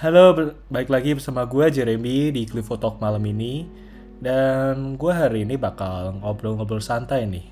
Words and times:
Halo, 0.00 0.32
balik 0.72 0.88
lagi 0.88 1.12
bersama 1.12 1.44
gue 1.44 1.68
Jeremy 1.68 2.32
di 2.32 2.48
Cliffo 2.48 2.72
Talk 2.80 2.96
malam 3.04 3.20
ini 3.20 3.68
Dan 4.16 4.96
gue 4.96 5.12
hari 5.12 5.44
ini 5.44 5.60
bakal 5.60 6.16
ngobrol-ngobrol 6.24 6.80
santai 6.80 7.28
nih 7.28 7.44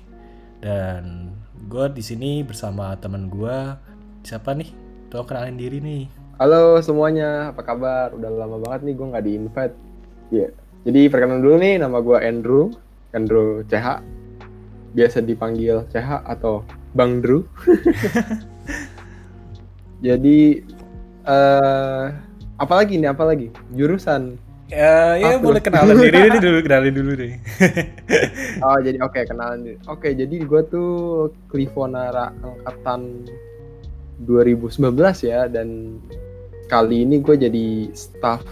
Dan 0.57 1.29
gue 1.69 1.85
di 1.93 2.01
sini 2.01 2.41
bersama 2.41 2.97
teman 2.97 3.29
gue 3.29 3.53
Siapa 4.25 4.57
nih? 4.57 4.65
Tolong 5.13 5.29
kenalin 5.29 5.61
diri 5.61 5.77
nih 5.77 6.09
Halo 6.41 6.81
semuanya, 6.81 7.53
apa 7.53 7.61
kabar? 7.61 8.17
Udah 8.17 8.33
lama 8.33 8.57
banget 8.57 8.81
nih 8.81 8.93
gue 8.97 9.07
nggak 9.13 9.25
di 9.29 9.31
invite. 9.37 9.75
Iya. 10.33 10.49
Jadi 10.89 11.01
perkenalan 11.05 11.45
dulu 11.45 11.55
nih, 11.61 11.77
nama 11.77 12.01
gue 12.01 12.17
Andrew, 12.17 12.73
Andrew 13.13 13.61
CH. 13.69 14.01
Biasa 14.97 15.21
dipanggil 15.21 15.85
CH 15.93 16.25
atau 16.25 16.65
Bang 16.97 17.21
Drew. 17.21 17.45
Jadi 20.07 20.65
eh 21.29 22.07
apa 22.09 22.28
lagi 22.67 22.99
nih? 22.99 23.09
Apa 23.15 23.23
lagi? 23.23 23.47
Jurusan. 23.71 24.35
Ya, 24.69 25.17
ya 25.17 25.41
Aku. 25.41 25.49
boleh 25.49 25.61
kenalan 25.65 25.97
diri 25.97 26.29
ini 26.29 26.37
dulu, 26.45 26.57
kenalin 26.61 26.93
dulu 26.93 27.11
deh 27.17 27.33
Oh 28.69 28.77
jadi 28.77 29.01
oke 29.01 29.17
kenalan 29.25 29.65
dulu. 29.65 29.77
Oke 29.89 30.13
jadi 30.13 30.35
gue 30.45 30.61
tuh 30.69 30.91
Clifonara 31.49 32.29
angkatan 32.45 33.25
2019 34.29 34.93
ya 35.25 35.49
dan 35.49 35.97
kali 36.69 37.01
ini 37.01 37.17
gue 37.17 37.33
jadi 37.33 37.89
staff 37.97 38.45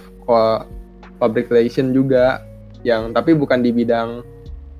public 1.21 1.53
relation 1.53 1.93
juga 1.93 2.41
yang 2.81 3.13
tapi 3.13 3.37
bukan 3.37 3.61
di 3.61 3.69
bidang 3.69 4.25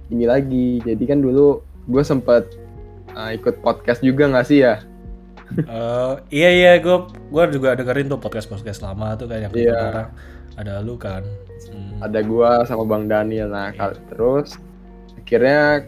ini 0.09 0.25
lagi. 0.25 0.81
Jadi 0.81 1.03
kan 1.05 1.21
dulu 1.21 1.61
gue 1.85 2.01
sempet 2.01 2.49
uh, 3.13 3.29
ikut 3.29 3.61
podcast 3.61 4.01
juga 4.01 4.25
nggak 4.25 4.47
sih 4.49 4.65
ya? 4.65 4.81
Eh, 5.55 6.13
Iya, 6.29 6.49
iya, 6.51 6.71
gue 6.77 6.97
gua 7.31 7.47
juga 7.47 7.71
dengerin 7.73 8.11
tuh 8.11 8.19
podcast-podcast 8.19 8.83
lama 8.83 9.15
tuh 9.15 9.31
kayak 9.31 9.47
yang 9.47 9.53
sekarang 9.53 10.09
Ada 10.57 10.73
lu 10.83 10.95
kan 10.99 11.23
Hmm. 11.67 11.99
Ada 12.03 12.19
gue 12.21 12.49
sama 12.69 12.83
Bang 12.85 13.09
Daniel. 13.09 13.49
Nah 13.49 13.73
kal- 13.73 13.97
terus 14.11 14.55
akhirnya 15.17 15.83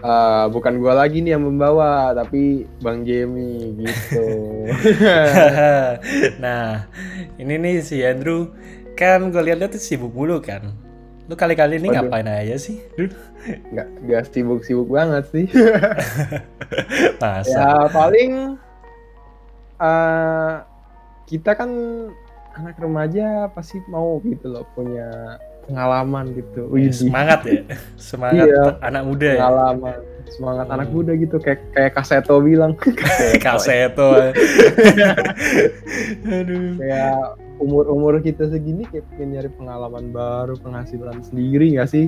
uh, 0.00 0.46
bukan 0.48 0.80
gue 0.80 0.92
lagi 0.92 1.20
nih 1.20 1.36
yang 1.36 1.44
membawa 1.44 2.10
tapi 2.16 2.64
Bang 2.80 3.04
Jamie 3.04 3.76
gitu. 3.78 4.26
nah, 6.42 6.88
ini 7.38 7.54
nih 7.60 7.74
si 7.84 8.00
Andrew 8.02 8.50
kan 8.96 9.30
gue 9.30 9.42
lihat-lihat 9.42 9.76
tuh 9.76 9.82
sibuk 9.82 10.12
mulu 10.12 10.40
kan. 10.42 10.72
Lu 11.26 11.34
kali-kali 11.34 11.78
ini 11.78 11.88
Waduh. 11.88 12.06
ngapain 12.06 12.26
aja 12.26 12.56
sih? 12.56 12.82
nggak 13.72 13.88
nggak 14.02 14.22
sibuk-sibuk 14.28 14.86
banget 14.86 15.24
sih. 15.30 15.46
Masa? 17.22 17.50
ya 17.50 17.68
paling 17.88 18.54
eh 19.78 20.54
kita 21.26 21.50
kan 21.52 21.70
anak 22.52 22.76
remaja 22.76 23.48
pasti 23.50 23.80
mau 23.86 24.20
gitu 24.20 24.46
loh 24.46 24.66
punya 24.72 25.38
pengalaman 25.62 26.34
gitu. 26.34 26.66
Ya, 26.74 26.90
semangat 26.92 27.40
ya, 27.44 27.62
semangat 28.10 28.46
Iya. 28.46 28.62
anak 28.82 29.02
muda 29.04 29.26
ya. 29.26 29.38
pengalaman 29.38 29.98
semangat 30.28 30.64
Hmm. 30.64 30.74
anak 30.74 30.88
muda 30.90 31.12
gitu 31.12 31.36
kayak 31.36 31.60
kayak 31.72 31.92
Kaseto 31.92 32.34
bilang 32.40 32.72
Kaseto. 33.44 34.10
Aduh. 36.24 36.78
kayak 36.78 37.18
umur 37.62 37.86
umur 37.86 38.18
kita 38.18 38.46
segini 38.46 38.82
kayak 38.84 39.06
pengen 39.08 39.38
nyari 39.38 39.50
pengalaman 39.50 40.10
baru 40.10 40.58
penghasilan 40.58 41.22
sendiri 41.22 41.72
nggak 41.72 41.88
sih 41.88 42.06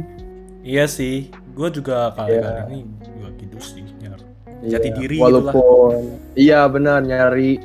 Iya 0.61 0.89
sih, 0.89 1.29
gue 1.53 1.69
juga 1.71 2.09
kali-kali 2.11 2.41
Iya. 2.41 2.73
ini 2.73 2.89
juga 3.05 3.29
gitu 3.37 3.57
sih. 3.61 3.85
nyar- 4.01 4.25
Jati 4.65 4.89
Iya, 4.89 4.97
diri 4.97 5.17
walaupun 5.21 5.93
iya 6.35 6.65
benar 6.65 7.05
nyari 7.05 7.61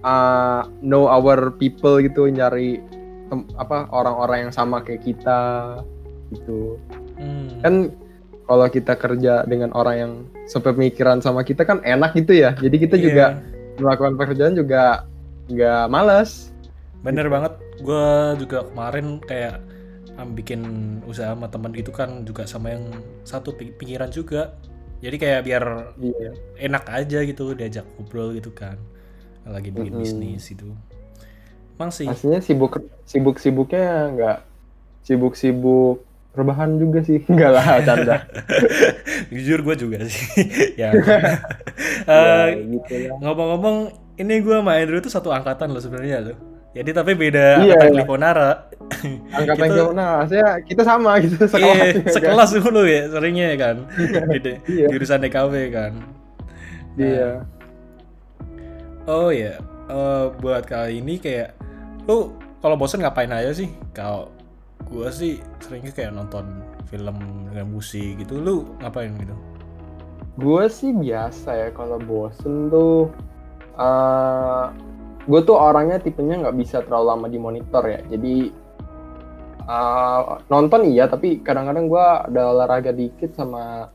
uh, 0.00 0.68
know 0.78 1.08
our 1.08 1.48
people 1.52 1.96
gitu 1.98 2.28
nyari 2.28 2.76
tem- 3.26 3.48
apa 3.56 3.88
orang-orang 3.88 4.38
yang 4.44 4.52
sama 4.52 4.84
kayak 4.84 5.00
kita 5.00 5.40
gitu 6.30 6.76
Hmm. 7.16 7.48
kan 7.60 7.74
kalau 8.44 8.68
kita 8.68 8.92
kerja 8.94 9.34
dengan 9.42 9.72
orang 9.72 9.96
yang 9.96 10.12
sepemikiran 10.44 11.24
sama 11.24 11.40
kita 11.40 11.64
kan 11.64 11.80
enak 11.80 12.12
gitu 12.12 12.34
ya 12.34 12.52
jadi 12.54 12.76
kita 12.78 12.96
Iya. 12.96 13.02
juga 13.02 13.24
melakukan 13.78 14.14
pekerjaan 14.14 14.52
juga 14.52 15.08
nggak 15.48 15.84
males 15.88 16.51
Bener 17.02 17.26
banget, 17.34 17.52
gue 17.82 18.04
juga 18.42 18.58
kemarin 18.70 19.18
kayak 19.22 19.56
bikin 20.38 20.62
usaha 21.10 21.34
sama 21.34 21.50
temen 21.50 21.74
gitu 21.74 21.90
kan 21.90 22.22
juga 22.22 22.46
sama 22.46 22.70
yang 22.74 22.84
satu 23.26 23.50
pi- 23.58 23.74
pikiran 23.74 24.10
juga. 24.12 24.54
Jadi 25.02 25.16
kayak 25.18 25.40
biar 25.48 25.64
iya 25.96 26.32
enak 26.62 26.84
aja 26.86 27.18
gitu 27.26 27.58
diajak 27.58 27.86
ngobrol 27.98 28.34
gitu 28.38 28.54
kan. 28.54 28.78
Lagi 29.46 29.70
bikin 29.74 29.94
Mm-mm. 29.94 29.98
bisnis 29.98 30.46
itu. 30.54 30.70
Emang 31.78 31.90
sih, 31.90 32.12
aslinya 32.12 32.40
sibuk 32.46 32.72
sibuk 33.10 33.36
sibuknya 33.42 33.84
nggak 34.14 34.38
sibuk 35.06 35.34
sibuk 35.42 35.96
rebahan 36.38 36.70
juga 36.82 37.00
sih 37.08 37.18
enggak 37.30 37.50
lah 37.56 37.66
canda 37.86 38.16
jujur 39.32 39.60
gue 39.66 39.74
juga 39.78 39.98
sih. 40.08 40.26
ya. 40.82 40.90
ya, 42.14 42.18
Eh, 42.18 42.48
gitu 42.72 42.94
ya 43.06 43.14
ngomong-ngomong, 43.22 43.76
ini 44.18 44.34
gue 44.42 44.56
sama 44.58 44.72
Andrew 44.78 44.98
itu 45.00 45.10
satu 45.12 45.30
angkatan 45.30 45.70
loh 45.72 45.82
sebenarnya 45.82 46.18
loh. 46.32 46.36
Jadi 46.72 46.90
tapi 46.90 47.12
beda 47.12 47.60
Iya, 47.60 47.76
angkatan 47.76 47.88
iya. 47.92 47.98
Liponara. 48.00 48.50
angkatan 49.32 49.66
kita 49.68 49.92
nah 49.92 50.24
saya 50.24 50.48
kita 50.64 50.82
sama 50.82 51.20
gitu 51.20 51.36
sekelas 51.44 51.76
Iya, 52.00 52.12
sekelas 52.12 52.50
dulu 52.56 52.82
ya 52.84 53.02
seringnya 53.08 53.46
ya 53.52 53.56
kan. 53.60 53.76
Di, 54.32 54.52
Iya. 54.68 54.86
jurusan 54.88 55.20
DKW 55.20 55.54
kan. 55.68 55.92
iya 56.96 57.44
Oh 59.02 59.28
ya, 59.28 59.58
eh, 59.88 60.24
buat 60.38 60.62
kali 60.62 61.02
ini 61.02 61.18
kayak 61.18 61.58
lu 62.06 62.32
kalau 62.62 62.78
bosen 62.78 63.02
ngapain 63.02 63.28
aja 63.28 63.50
sih? 63.50 63.68
Kalau 63.90 64.30
gua 64.86 65.10
sih 65.10 65.42
seringnya 65.58 65.90
kayak 65.90 66.14
nonton 66.14 66.62
film 66.86 67.16
dengan 67.50 67.66
musik 67.68 68.16
gitu. 68.16 68.38
Lu 68.38 68.56
ngapain 68.78 69.12
gitu? 69.18 69.34
gue 70.32 70.64
sih 70.64 70.96
biasa 70.96 71.52
ya 71.52 71.68
kalau 71.76 72.00
bosen 72.00 72.72
tuh 72.72 73.12
eh 73.76 74.64
gue 75.26 75.40
tuh 75.46 75.56
orangnya 75.56 76.02
tipenya 76.02 76.42
nggak 76.46 76.56
bisa 76.58 76.82
terlalu 76.82 77.06
lama 77.06 77.26
di 77.30 77.38
monitor 77.38 77.82
ya 77.86 78.00
jadi 78.10 78.36
eh, 79.66 80.20
nonton 80.50 80.80
iya 80.88 81.06
tapi 81.06 81.42
kadang-kadang 81.42 81.86
gue 81.86 82.06
ada 82.32 82.42
olahraga 82.50 82.90
dikit 82.90 83.34
sama 83.34 83.90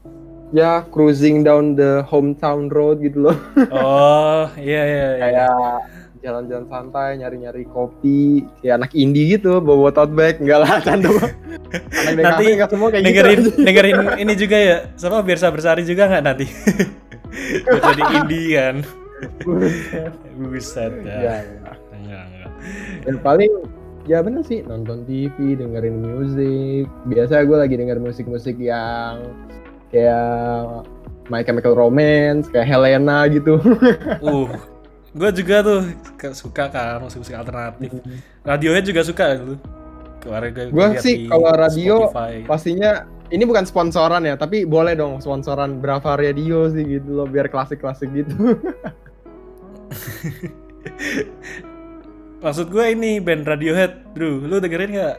ya 0.55 0.87
cruising 0.87 1.43
down 1.43 1.75
the 1.75 2.03
hometown 2.07 2.71
road 2.71 3.03
gitu 3.03 3.27
loh 3.27 3.37
Oh, 3.75 4.47
iya 4.55 4.81
iya 4.87 5.07
iya. 5.15 5.19
kayak 5.19 5.55
jalan-jalan 6.23 6.65
santai 6.67 7.09
nyari-nyari 7.21 7.63
kopi 7.69 8.43
kayak 8.59 8.83
anak 8.83 8.91
indie 8.97 9.37
gitu 9.37 9.61
bawa 9.61 9.93
tote 9.93 10.11
bag 10.15 10.41
enggak 10.41 10.59
lah 10.65 10.79
canda 10.81 11.11
Nanti 12.15 12.43
nggak 12.57 12.69
semua 12.71 12.87
kayak 12.89 13.03
dengerin 13.05 13.39
gitu 13.43 13.49
dengerin 13.63 13.95
ini 14.23 14.33
juga 14.39 14.57
ya. 14.57 14.77
Sama 14.95 15.19
Birsa 15.21 15.51
Bersari 15.51 15.83
juga 15.83 16.07
nggak 16.07 16.23
nanti? 16.23 16.45
Biar 17.67 17.81
jadi 17.93 18.03
indie 18.23 18.47
kan. 18.55 18.75
Buset 20.37 20.93
ya, 21.01 21.17
ya. 21.17 21.33
ya. 21.41 21.71
Enggak, 21.97 22.23
enggak. 22.29 22.49
Dan 23.05 23.15
paling 23.21 23.51
ya 24.07 24.23
bener 24.23 24.41
sih 24.47 24.63
nonton 24.63 25.03
TV, 25.03 25.59
dengerin 25.59 25.97
musik. 25.99 26.85
Biasa 27.09 27.43
gue 27.43 27.57
lagi 27.59 27.75
denger 27.75 27.99
musik-musik 27.99 28.55
yang 28.57 29.35
kayak 29.91 30.87
My 31.27 31.43
Chemical 31.43 31.75
Romance, 31.75 32.47
kayak 32.47 32.67
Helena 32.67 33.27
gitu. 33.27 33.59
Uh, 34.23 34.49
gue 35.13 35.29
juga 35.43 35.61
tuh 35.61 35.79
suka 36.33 36.71
kan 36.71 37.03
musik-musik 37.03 37.35
alternatif. 37.35 37.91
Radiohead 38.43 38.85
juga 38.87 39.01
suka 39.03 39.37
gitu. 39.37 39.55
Kemarin 40.23 40.49
gue 40.51 40.65
lihat 40.73 41.03
sih 41.03 41.27
kalau 41.29 41.51
radio 41.53 42.09
Spotify. 42.09 42.33
Pastinya 42.47 42.91
ini 43.27 43.43
bukan 43.43 43.67
sponsoran 43.67 44.23
ya, 44.23 44.39
tapi 44.39 44.63
boleh 44.63 44.95
dong 44.95 45.19
sponsoran 45.19 45.83
berapa 45.83 46.15
radio 46.15 46.71
sih 46.71 46.83
gitu 46.99 47.23
loh 47.23 47.27
biar 47.27 47.51
klasik-klasik 47.51 48.09
gitu. 48.15 48.55
Maksud 52.43 52.67
gue 52.69 52.85
ini 52.93 53.17
band 53.17 53.49
Radiohead, 53.49 54.13
Drew. 54.13 54.45
Lu 54.45 54.61
dengerin 54.61 54.93
nggak? 54.93 55.17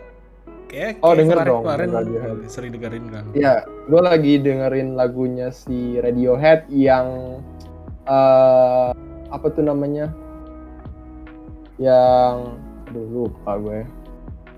Kayak, 0.69 1.00
Oh, 1.00 1.17
kayak 1.17 1.25
denger 1.25 1.37
kemarin, 1.41 1.49
dong, 1.49 1.62
Kemarin 1.65 1.88
Radiohead. 1.97 2.37
sering 2.47 2.70
dengerin 2.76 3.05
kan. 3.09 3.25
ya, 3.32 3.55
gue 3.65 4.03
lagi 4.05 4.32
dengerin 4.38 4.88
lagunya 4.94 5.49
si 5.49 5.97
Radiohead 5.99 6.69
yang 6.69 7.41
eh 8.05 8.91
apa 9.29 9.47
tuh 9.53 9.65
namanya? 9.65 10.12
Yang 11.81 12.35
aduh 12.88 13.06
lupa 13.09 13.53
gue. 13.61 13.81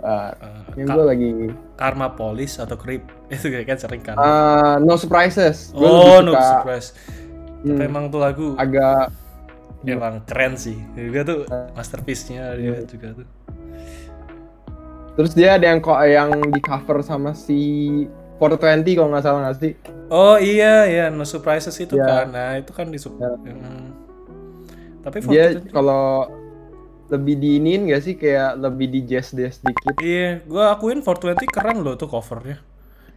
Uh, 0.01 0.33
Eh, 0.33 0.81
yang 0.81 0.97
gue 0.97 1.05
lagi 1.05 1.31
Karma 1.77 2.09
Police 2.17 2.57
atau 2.57 2.73
Creep 2.73 3.05
itu 3.35 3.53
kayak 3.53 3.67
kan 3.69 3.79
sering 3.79 4.01
kan. 4.01 4.17
Uh, 4.17 4.81
no 4.81 4.97
surprises. 4.97 5.77
Gua 5.77 5.89
oh, 5.89 6.19
no 6.25 6.33
suka, 6.33 6.45
surprise. 6.65 6.89
Tapi 7.61 7.77
hmm, 7.77 7.89
emang 7.93 8.05
tuh 8.09 8.25
lagu 8.25 8.57
agak 8.57 9.12
emang 9.87 10.23
keren 10.29 10.55
sih. 10.56 10.77
Juga 10.97 11.21
tuh 11.25 11.38
masterpiece-nya 11.77 12.55
dia 12.56 12.85
juga 12.85 13.09
tuh. 13.23 13.29
terus 15.19 15.37
dia 15.37 15.59
ada 15.61 15.69
yang 15.69 15.82
kok 15.85 16.00
yang 16.06 16.32
di 16.49 16.61
cover 16.65 17.05
sama 17.05 17.37
si 17.37 17.59
420 18.41 18.97
kalau 18.97 19.09
nggak 19.12 19.25
salah 19.27 19.41
nggak 19.44 19.56
sih? 19.61 19.73
Oh 20.09 20.41
iya 20.41 20.88
ya 20.88 21.05
no 21.12 21.29
surprises 21.29 21.77
itu 21.77 21.99
Ya. 21.99 22.25
kan. 22.25 22.27
Nah, 22.32 22.56
itu 22.56 22.73
kan 22.73 22.88
di 22.88 22.97
Ya. 22.97 23.31
Hmm. 23.37 23.93
Tapi 25.05 25.17
Dia 25.29 25.61
kalau 25.73 26.29
lebih 27.11 27.37
diinin 27.37 27.91
gak 27.91 28.06
sih 28.06 28.15
kayak 28.15 28.55
lebih 28.61 28.87
di 28.87 29.00
jazz 29.03 29.35
jazz 29.35 29.59
dikit 29.59 29.99
Iya, 29.99 30.47
gua 30.47 30.79
akuin 30.79 31.03
420 31.03 31.43
keren 31.50 31.83
loh 31.83 31.99
tuh 31.99 32.06
covernya. 32.06 32.62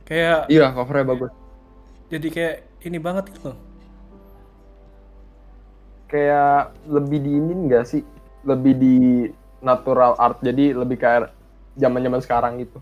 Kayak 0.03 0.49
iya 0.51 0.73
covernya 0.73 1.05
bagus 1.13 1.31
jadi 2.13 2.27
kayak 2.29 2.55
ini 2.85 2.97
banget 3.01 3.33
gitu 3.33 3.49
loh. 3.53 3.57
Kayak 6.13 6.77
lebih 6.85 7.19
diinin 7.25 7.65
gak 7.65 7.89
sih 7.89 8.05
lebih 8.45 8.77
di 8.77 8.95
natural 9.65 10.13
art 10.21 10.37
jadi 10.45 10.77
lebih 10.77 11.01
kayak 11.01 11.33
zaman 11.73 12.05
zaman 12.05 12.21
sekarang 12.21 12.53
gitu 12.61 12.77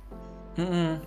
Mm-mm. 0.59 0.99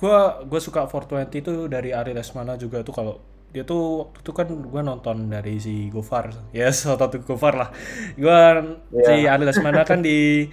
Gua 0.00 0.40
gua 0.48 0.60
suka 0.64 0.88
420 0.88 1.28
itu 1.44 1.52
dari 1.68 1.92
Ari 1.92 2.16
Lesmana 2.16 2.56
juga 2.56 2.80
tuh 2.80 2.94
kalau 2.96 3.14
dia 3.52 3.62
tuh 3.68 4.08
waktu 4.08 4.18
itu 4.24 4.32
kan 4.32 4.46
gua 4.48 4.80
nonton 4.80 5.28
dari 5.28 5.60
si 5.60 5.92
Gofar. 5.92 6.32
Yes, 6.56 6.88
waktu 6.88 7.20
itu 7.20 7.36
Gofar 7.36 7.54
lah. 7.54 7.70
Gua 8.16 8.64
si 8.90 9.28
Ari 9.28 9.44
Lesmana 9.44 9.84
kan 9.84 10.00
di 10.00 10.48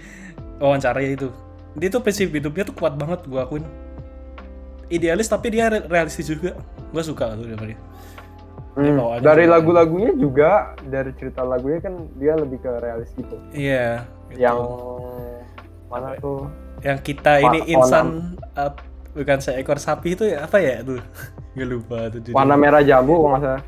wawancarai 0.60 1.16
itu. 1.16 1.32
Dia 1.80 1.88
tuh 1.88 2.04
prinsip 2.04 2.28
hidupnya 2.30 2.68
tuh 2.68 2.76
kuat 2.76 2.94
banget 3.00 3.24
gua 3.24 3.48
akuin. 3.48 3.64
Idealis 4.92 5.32
tapi 5.32 5.48
dia 5.48 5.72
re- 5.72 5.88
realistis 5.88 6.28
juga. 6.28 6.54
Gua 6.92 7.02
suka 7.02 7.32
tuh 7.34 7.48
dia. 7.48 7.78
Hmm, 8.78 8.94
bawaannya 8.94 9.24
dari 9.24 9.44
lagu-lagunya 9.44 10.12
juga 10.14 10.50
dari 10.80 11.10
cerita 11.12 11.42
lagunya 11.42 11.82
kan 11.82 11.98
dia 12.14 12.32
lebih 12.32 12.58
ke 12.58 12.70
realis 12.78 13.10
gitu 13.12 13.34
Iya. 13.50 14.06
gitu. 14.30 14.38
yang 14.38 14.58
mana 15.88 16.14
tuh 16.16 16.46
yang 16.80 16.94
kita 16.96 17.32
Pa- 17.36 17.44
ini 17.44 17.58
insan 17.68 18.38
uh, 18.54 18.70
bukan 19.10 19.38
seekor 19.40 19.76
sapi 19.76 20.14
itu 20.14 20.22
ya 20.24 20.46
apa 20.46 20.62
ya 20.62 20.78
tuh? 20.80 21.02
Gak 21.58 21.66
lupa 21.66 22.06
tuh 22.06 22.22
judulnya. 22.22 22.38
warna 22.38 22.54
merah 22.54 22.82
jambu 22.82 23.14
nggak 23.18 23.40
salah 23.42 23.62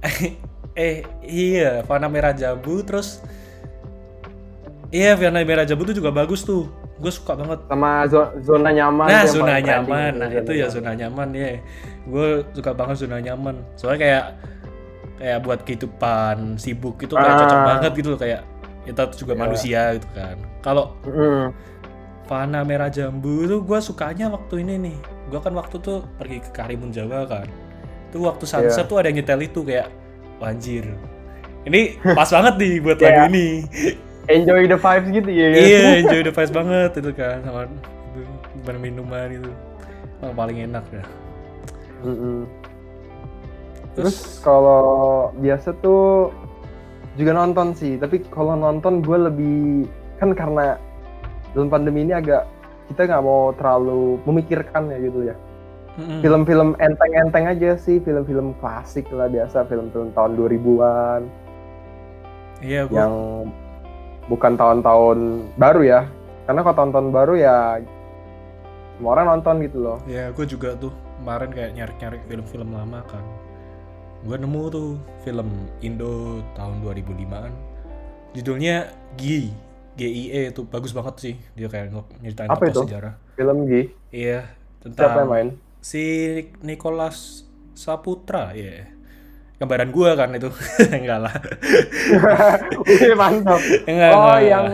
eh 0.80 0.96
iya 1.20 1.84
warna 1.84 2.08
merah 2.08 2.32
jambu 2.32 2.80
terus 2.80 3.20
iya 4.88 5.12
warna 5.12 5.42
merah 5.42 5.62
jambu 5.62 5.84
tuh 5.84 5.92
juga 5.92 6.08
bagus 6.08 6.40
tuh 6.40 6.70
gue 6.94 7.10
suka 7.10 7.34
banget 7.34 7.58
sama 7.66 7.90
zo- 8.06 8.32
zona 8.40 8.70
nyaman 8.70 9.06
nah 9.06 9.24
zona 9.24 9.56
nyaman 9.58 10.12
nah 10.14 10.28
itu 10.30 10.52
ya 10.54 10.66
zona 10.68 10.94
nyaman 10.94 11.28
ya 11.30 11.58
gue 12.04 12.28
suka 12.52 12.70
banget 12.70 12.96
zona 13.02 13.18
nyaman 13.18 13.58
soalnya 13.74 14.00
kayak 14.00 14.24
kayak 15.14 15.38
buat 15.40 15.60
kehidupan 15.62 16.54
sibuk 16.54 16.98
itu 16.98 17.12
kayak 17.12 17.34
Ah. 17.34 17.40
cocok 17.40 17.60
banget 17.64 17.92
gitu 17.94 18.08
loh 18.08 18.20
kayak 18.20 18.40
kita 18.84 19.02
juga 19.16 19.32
Iya. 19.32 19.40
manusia 19.40 19.80
gitu 19.94 20.08
kan 20.12 20.36
kalau 20.60 20.94
Mm. 21.02 21.46
Fana 22.24 22.64
Merah 22.64 22.88
Jambu 22.88 23.44
itu 23.44 23.60
gue 23.60 23.78
sukanya 23.78 24.32
waktu 24.32 24.64
ini 24.64 24.80
nih. 24.80 24.96
Gue 25.28 25.44
kan 25.44 25.52
waktu 25.52 25.76
tuh 25.76 26.08
pergi 26.16 26.40
ke 26.40 26.56
Karimun 26.56 26.88
Jawa 26.88 27.28
kan. 27.28 27.44
Itu 28.08 28.24
waktu 28.24 28.48
sunset 28.48 28.80
Iya. 28.80 28.88
tuh 28.88 28.96
ada 28.96 29.12
yang 29.12 29.20
nyetel 29.20 29.44
itu 29.44 29.60
kayak 29.60 29.92
wanjir. 30.40 30.88
Ini 31.68 32.00
pas 32.16 32.24
banget 32.26 32.56
nih 32.56 32.74
buat 32.80 32.96
lagu 32.96 33.28
ini. 33.28 33.68
Enjoy 34.28 34.64
the 34.68 34.78
vibes 34.78 35.08
gitu 35.12 35.30
ya 35.30 35.48
iya, 35.52 35.84
enjoy 36.00 36.20
the 36.24 36.32
vibes 36.32 36.52
banget 36.52 36.90
itu 36.96 37.10
kan 37.12 37.44
sama 37.44 37.68
bareng 38.64 38.82
minuman 38.82 39.28
itu. 39.28 39.52
Yang 40.24 40.34
paling 40.34 40.58
enak 40.64 40.84
ya. 40.88 41.04
Mm-mm. 42.04 42.48
Terus 43.94 44.40
kalau 44.42 45.30
biasa 45.38 45.76
tuh 45.84 46.32
juga 47.14 47.36
nonton 47.36 47.76
sih, 47.76 47.94
tapi 48.00 48.24
kalau 48.32 48.58
nonton 48.58 49.04
gue 49.04 49.18
lebih 49.30 49.86
kan 50.18 50.34
karena 50.34 50.80
dalam 51.54 51.70
pandemi 51.70 52.02
ini 52.02 52.16
agak 52.16 52.48
kita 52.90 53.06
nggak 53.06 53.22
mau 53.22 53.54
terlalu 53.54 54.18
memikirkan 54.26 54.90
ya 54.90 54.98
gitu 54.98 55.20
ya. 55.30 55.36
Film-film 55.94 56.74
enteng-enteng 56.82 57.46
aja 57.46 57.78
sih, 57.78 58.02
film-film 58.02 58.50
klasik 58.58 59.06
lah 59.14 59.30
biasa, 59.30 59.62
film-film 59.70 60.10
tahun 60.10 60.34
2000-an 60.34 61.22
Iya, 62.58 62.90
gue 62.90 62.98
yang 62.98 63.14
bukan 64.26 64.56
tahun-tahun 64.56 65.18
baru 65.56 65.80
ya. 65.84 66.00
Karena 66.44 66.60
kalau 66.60 66.76
tahun-tahun 66.76 67.08
baru 67.10 67.34
ya 67.36 67.56
semua 68.94 69.18
orang 69.18 69.26
nonton 69.38 69.58
gitu 69.66 69.78
loh. 69.82 69.98
ya 70.06 70.30
gue 70.30 70.46
juga 70.46 70.78
tuh 70.78 70.94
kemarin 71.18 71.50
kayak 71.50 71.70
nyari-nyari 71.74 72.18
film-film 72.30 72.68
lama 72.72 73.00
kan. 73.10 73.24
Gue 74.22 74.36
nemu 74.40 74.62
tuh 74.70 74.88
film 75.26 75.48
Indo 75.82 76.40
tahun 76.54 76.80
2005-an. 76.80 77.52
Judulnya 78.34 78.88
Gi, 79.14 79.52
GIE 79.94 80.50
itu 80.50 80.62
bagus 80.66 80.90
banget 80.90 81.14
sih. 81.20 81.34
Dia 81.54 81.68
kayak 81.70 81.92
nyeritain 82.18 82.50
Apa 82.50 82.66
tokoh 82.66 82.70
itu? 82.70 82.80
sejarah. 82.90 83.14
Film 83.34 83.58
G, 83.66 83.90
Iya, 84.10 84.46
siapa 84.46 84.86
yang 84.86 84.94
tentang 84.94 85.26
main? 85.26 85.48
si 85.82 86.02
Nicholas 86.62 87.42
Saputra, 87.74 88.54
ya. 88.54 88.86
Gambaran 89.58 89.90
gua 89.94 90.18
kan 90.18 90.34
itu. 90.34 90.50
Enggak 90.98 91.18
lah. 91.30 91.34
Mantap. 93.20 93.60
Enggak, 93.86 94.10
oh, 94.10 94.20
enggak. 94.34 94.40
yang 94.42 94.66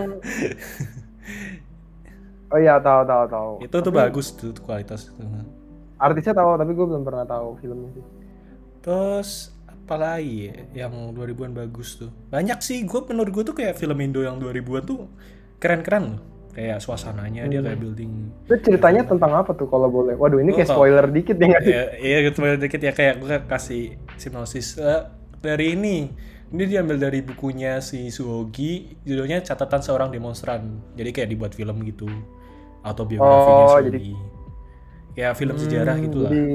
Oh 2.51 2.59
iya, 2.59 2.83
tahu 2.83 3.07
tahu 3.07 3.25
tahu. 3.31 3.51
itu 3.63 3.77
tuh 3.79 3.93
bagus 3.95 4.35
tuh 4.35 4.51
kualitas. 4.59 5.15
Artisnya 6.03 6.35
tahu, 6.35 6.59
tapi 6.59 6.75
gue 6.75 6.83
belum 6.83 7.07
pernah 7.07 7.23
tahu 7.23 7.55
filmnya 7.63 7.95
sih. 7.95 8.05
Terus 8.83 9.55
apa 9.71 9.95
lagi 9.95 10.51
ya 10.51 10.87
yang 10.87 11.15
2000-an 11.15 11.55
bagus 11.55 11.95
tuh? 11.95 12.11
Banyak 12.33 12.59
sih, 12.59 12.83
gue 12.83 13.01
menurut 13.07 13.31
gue 13.31 13.45
tuh 13.47 13.55
kayak 13.55 13.79
film 13.79 13.95
Indo 14.03 14.27
yang 14.27 14.43
2000-an 14.43 14.83
tuh 14.83 15.07
keren-keren 15.63 16.19
loh. 16.19 16.23
Kayak 16.51 16.79
suasananya 16.79 17.47
dia 17.47 17.61
kayak 17.61 17.79
building. 17.79 18.11
Itu 18.45 18.55
ceritanya 18.61 19.07
tentang 19.07 19.33
apa 19.33 19.55
tuh 19.55 19.67
kalau 19.67 19.87
boleh? 19.87 20.19
Waduh, 20.19 20.43
ini 20.43 20.51
Gua 20.51 20.59
kayak 20.59 20.69
spoiler 20.69 21.07
dikit 21.07 21.37
ya 21.37 21.47
nggak 21.47 21.63
sih? 21.63 21.73
ya, 21.73 21.83
iya 21.97 22.19
gitu 22.27 22.39
dikit 22.59 22.81
ya 22.81 22.93
kayak 22.93 23.15
gue 23.19 23.37
kasih 23.47 23.83
sinopsis 24.17 24.75
Eh, 24.77 25.03
dari 25.39 25.75
ini. 25.75 26.11
Ini 26.51 26.67
diambil 26.67 26.99
dari 26.99 27.23
bukunya 27.23 27.79
si 27.79 28.11
Suhogi, 28.11 28.99
judulnya 29.01 29.39
Catatan 29.41 29.79
Seorang 29.81 30.11
Demonstran. 30.11 30.83
Jadi 30.95 31.11
kayak 31.11 31.29
dibuat 31.31 31.53
film 31.55 31.79
gitu. 31.85 32.11
Autobiografinya 32.83 33.65
Oh, 33.65 33.71
Suhogi. 33.77 33.87
jadi- 33.89 34.19
Kayak 35.11 35.33
film 35.37 35.57
sejarah 35.57 35.95
Hmm, 35.95 36.05
gitu 36.05 36.19
lah. 36.21 36.31
Jadi 36.31 36.51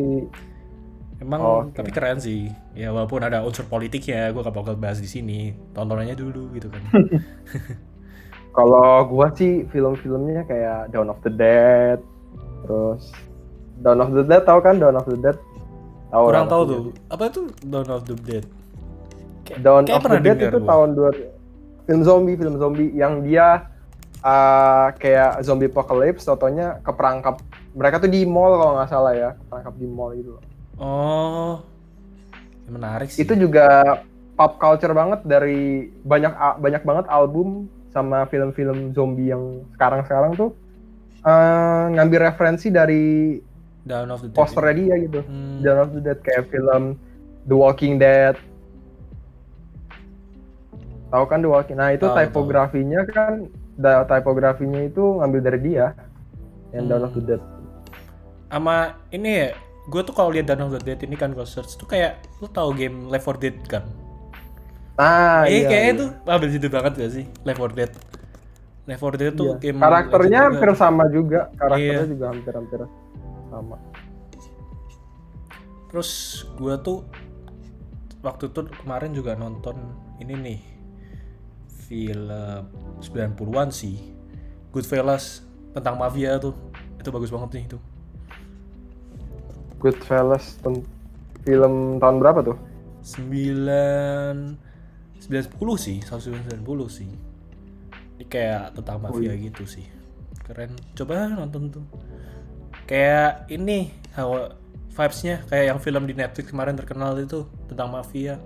Emang 1.15 1.39
Oke. 1.39 1.71
tapi 1.73 1.89
keren 1.89 2.19
sih. 2.19 2.51
Ya 2.73 2.91
walaupun 2.91 3.23
ada 3.23 3.39
unsur 3.41 3.63
politiknya, 3.65 4.27
gue 4.29 4.41
gak 4.41 4.51
bakal 4.51 4.75
bahas 4.75 4.99
di 4.99 5.07
sini. 5.07 5.55
Tontonannya 5.71 6.11
dulu 6.13 6.51
gitu 6.51 6.67
kan. 6.67 6.83
kalau 8.55 9.03
gua 9.05 9.27
sih 9.35 9.67
film-filmnya 9.69 10.47
kayak 10.47 10.89
Dawn 10.89 11.11
of 11.11 11.19
the 11.21 11.31
Dead, 11.31 11.99
terus 12.63 13.11
Dawn 13.83 13.99
of 13.99 14.15
the 14.15 14.23
Dead 14.23 14.47
tahu 14.47 14.63
kan 14.63 14.79
Dawn 14.79 14.95
of 14.95 15.05
the 15.05 15.19
Dead? 15.19 15.37
Tahu 16.07 16.23
Kurang 16.31 16.47
tahu 16.47 16.61
tuh. 16.63 16.81
Apa 17.11 17.27
itu 17.27 17.41
Dawn 17.67 17.89
of 17.91 18.07
the 18.07 18.15
Dead? 18.15 18.45
Kayak- 19.43 19.59
Dawn 19.59 19.83
of 19.91 20.01
the 20.01 20.19
Dead 20.23 20.37
itu 20.39 20.57
gua. 20.57 20.69
tahun 20.71 20.89
dua 20.95 21.09
film 21.85 22.01
zombie 22.01 22.33
film 22.33 22.55
zombie 22.57 22.89
yang 22.95 23.21
dia 23.21 23.67
uh, 24.25 24.89
kayak 24.97 25.43
zombie 25.45 25.69
apocalypse 25.69 26.25
totonya 26.25 26.81
keperangkap 26.81 27.43
mereka 27.75 28.01
tuh 28.01 28.09
di 28.09 28.23
mall 28.25 28.55
kalau 28.57 28.73
nggak 28.79 28.89
salah 28.89 29.13
ya 29.13 29.29
keperangkap 29.37 29.75
di 29.75 29.85
mall 29.85 30.11
gitu 30.15 30.39
loh. 30.39 30.43
Oh. 30.79 31.53
Ya, 32.65 32.69
menarik 32.73 33.11
sih. 33.13 33.21
itu 33.21 33.37
juga 33.37 33.99
pop 34.33 34.57
culture 34.57 34.91
banget 34.91 35.21
dari 35.23 35.91
banyak 36.01 36.33
banyak 36.57 36.81
banget 36.81 37.05
album 37.07 37.69
sama 37.95 38.27
film-film 38.27 38.91
zombie 38.91 39.31
yang 39.31 39.63
sekarang-sekarang 39.71 40.35
tuh 40.35 40.51
uh, 41.23 41.87
ngambil 41.89 42.27
referensi 42.27 42.67
dari 42.67 43.39
Dawn 43.81 44.11
of 44.11 44.19
the 44.19 44.27
Dead. 44.27 44.35
posternya 44.35 44.75
dia 44.75 44.95
gitu 44.99 45.19
Hmm. 45.23 45.63
Dawn 45.63 45.79
of 45.79 45.91
the 45.91 46.01
Dead 46.01 46.19
kayak 46.19 46.51
film 46.51 46.99
The 47.43 47.55
Walking 47.55 47.95
Dead 47.95 48.35
tahu 51.07 51.23
kan 51.25 51.39
The 51.39 51.47
Walking 51.47 51.77
nah 51.77 51.89
itu 51.89 52.03
Tahu, 52.03 52.17
tipografinya 52.17 53.07
kan 53.07 53.47
da, 53.75 54.03
tipografinya 54.03 54.83
itu 54.83 55.21
ngambil 55.21 55.39
dari 55.41 55.59
dia 55.63 55.95
yang 56.71 56.85
Dawn 56.85 57.05
of 57.05 57.13
the 57.13 57.21
Hmm. 57.21 57.29
Dead 57.31 57.41
Sama 58.45 58.75
ini 59.09 59.31
ya, 59.41 59.49
gue 59.85 60.01
tuh 60.01 60.11
kalau 60.11 60.29
lihat 60.29 60.47
Dawn 60.47 60.63
of 60.63 60.71
the 60.71 60.81
Dead 60.81 60.99
ini 61.01 61.13
kan 61.13 61.31
gue 61.31 61.43
search 61.43 61.75
tuh 61.75 61.85
kayak 61.85 62.19
lu 62.37 62.47
tahu 62.47 62.71
game 62.71 63.07
Left 63.07 63.25
4 63.25 63.35
Dead 63.37 63.55
kan? 63.65 63.83
Ah 64.95 65.43
eh 65.43 65.63
iya, 65.63 65.67
kayaknya 65.67 65.91
iya. 65.91 65.99
tuh 65.99 66.09
ambil 66.23 66.49
situ 66.49 66.67
banget 66.71 66.91
gak 66.95 67.11
sih 67.11 67.25
Left 67.43 67.59
4 67.59 67.75
Dead? 67.75 67.91
Left 68.87 69.01
4 69.03 69.19
Dead 69.19 69.33
tuh 69.35 69.49
Iya. 69.59 69.59
game 69.59 69.79
karakternya 69.83 70.39
hampir 70.47 70.69
sama 70.77 71.03
juga 71.11 71.51
karakternya 71.59 72.03
Iya. 72.05 72.11
juga 72.11 72.25
hampir-hampir 72.31 72.79
sama 73.51 73.77
Terus 75.91 76.11
gue 76.59 76.75
tuh 76.83 77.07
waktu 78.19 78.51
itu 78.51 78.59
kemarin 78.83 79.11
juga 79.15 79.31
nonton 79.35 79.79
ini 80.19 80.33
nih 80.35 80.59
film 81.87 82.67
90-an 82.99 83.69
sih 83.71 83.95
Goodfellas 84.75 85.45
tentang 85.71 85.95
mafia 85.95 86.35
tuh 86.35 86.51
itu 86.99 87.09
bagus 87.11 87.31
banget 87.31 87.49
nih 87.55 87.63
itu 87.71 87.79
Goodfellas 89.79 90.57
film 91.45 92.01
tahun 92.01 92.17
berapa 92.17 92.39
tuh? 92.41 92.57
9 93.05 94.64
910 95.25 95.57
sih 95.77 95.97
1990 96.05 96.61
sih. 96.89 97.09
Ini 98.15 98.25
kayak 98.29 98.77
tentang 98.79 99.01
mafia 99.01 99.33
gitu 99.35 99.65
sih. 99.65 99.85
Keren. 100.45 100.77
Coba 100.93 101.27
nonton 101.27 101.73
tuh. 101.73 101.85
Kayak 102.85 103.49
ini 103.49 103.89
hawa 104.13 104.53
vibesnya. 104.93 105.41
Kayak 105.49 105.65
yang 105.75 105.79
film 105.81 106.03
di 106.05 106.13
Netflix 106.13 106.45
kemarin 106.47 106.77
terkenal 106.77 107.17
itu 107.17 107.49
tentang 107.65 107.91
mafia. 107.91 108.37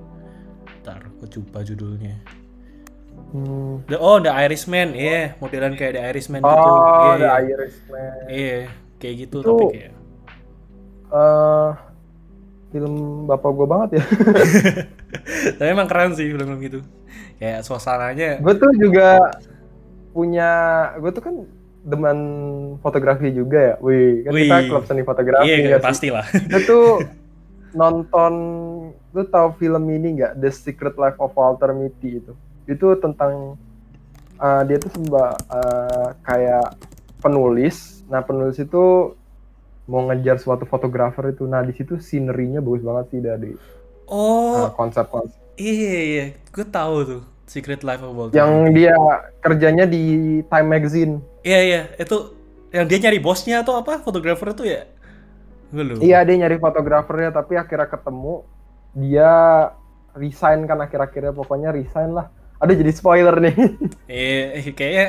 Ntar 0.82 1.04
gue 1.20 1.28
coba 1.28 1.62
judulnya. 1.62 2.16
Hmm. 3.36 3.84
The, 3.86 4.00
oh, 4.00 4.16
The 4.24 4.32
Irishman, 4.32 4.96
iya, 4.96 5.36
modelan 5.44 5.76
kayak 5.76 6.00
The 6.00 6.02
Irishman 6.08 6.40
gitu. 6.40 6.56
Oh, 6.56 7.14
Iya, 7.14 7.20
The 7.20 7.32
Irishman. 7.52 8.12
Iya, 8.32 8.60
kayak 8.96 9.16
gitu 9.28 9.38
Itu- 9.44 9.48
tapi 9.52 9.66
kayak. 9.76 9.94
Eh, 12.70 12.74
film 12.74 13.26
bapak 13.26 13.50
gue 13.58 13.68
banget 13.68 13.90
ya. 13.98 14.04
tapi 15.58 15.70
emang 15.74 15.90
keren 15.90 16.14
sih 16.14 16.30
film-film 16.30 16.62
gitu. 16.62 16.80
Kayak 17.42 17.66
suasananya. 17.66 18.38
gue 18.38 18.54
tuh 18.62 18.72
juga 18.78 19.34
punya, 20.14 20.50
gue 21.02 21.10
tuh 21.10 21.24
kan 21.24 21.36
demen 21.82 22.20
fotografi 22.86 23.34
juga 23.34 23.74
ya. 23.74 23.76
Wih, 23.82 24.22
kan 24.22 24.32
kita 24.38 24.56
Wih. 24.62 24.68
klub 24.70 24.84
seni 24.86 25.02
fotografi 25.02 25.50
Iya, 25.50 25.58
nggak 25.66 25.82
sih? 25.82 25.88
pasti 25.90 26.08
lah. 26.14 26.26
Gue 26.30 26.62
tuh 26.70 26.86
nonton, 27.74 28.34
lu 28.94 29.24
tahu 29.26 29.58
film 29.58 29.84
ini 29.90 30.22
nggak? 30.22 30.38
The 30.38 30.52
Secret 30.54 30.96
Life 31.02 31.18
of 31.18 31.34
Walter 31.34 31.74
Mitty 31.74 32.22
itu. 32.22 32.34
Itu 32.70 32.94
tentang 33.02 33.58
uh, 34.38 34.62
dia 34.62 34.78
tuh 34.78 34.94
sembah 34.94 35.30
uh, 35.50 36.08
kayak 36.22 36.78
penulis. 37.18 38.06
Nah 38.10 38.22
penulis 38.22 38.58
itu 38.62 39.18
mau 39.89 40.05
ngejar 40.08 40.38
suatu 40.38 40.69
fotografer 40.69 41.34
itu. 41.34 41.50
Nah 41.50 41.65
di 41.65 41.74
situ 41.74 41.98
scenery-nya 41.98 42.62
bagus 42.62 42.86
banget 42.86 43.05
sih 43.12 43.22
dari 43.25 43.51
Oh, 44.10 44.65
uh, 44.65 44.74
konsep-konsep. 44.74 45.38
iya 45.60 46.00
iya, 46.01 46.25
gue 46.50 46.65
tahu 46.65 46.96
tuh 47.05 47.22
Secret 47.46 47.81
Life 47.86 48.01
of 48.01 48.13
Walter. 48.13 48.34
Yang 48.34 48.51
dia 48.74 48.96
kerjanya 49.41 49.86
di 49.86 50.01
Time 50.46 50.67
Magazine. 50.69 51.13
Iya 51.46 51.60
iya, 51.62 51.81
itu 51.98 52.17
yang 52.69 52.86
dia 52.89 52.98
nyari 53.05 53.19
bosnya 53.22 53.62
atau 53.62 53.77
apa? 53.77 54.01
Fotografer 54.01 54.53
itu 54.53 54.65
ya? 54.65 54.81
Gue 55.69 55.84
lupa. 55.86 56.01
Iya 56.01 56.25
dia 56.25 56.36
nyari 56.41 56.58
fotografernya 56.58 57.29
tapi 57.29 57.53
akhirnya 57.53 57.86
ketemu 57.86 58.46
dia 58.98 59.31
resign 60.17 60.65
kan 60.65 60.81
akhir-akhirnya 60.81 61.34
pokoknya 61.34 61.69
resign 61.69 62.17
lah. 62.17 62.34
Ada 62.58 62.74
jadi 62.75 62.91
spoiler 62.91 63.36
nih. 63.39 63.55
Iya, 64.10 64.74
kayaknya 64.74 65.08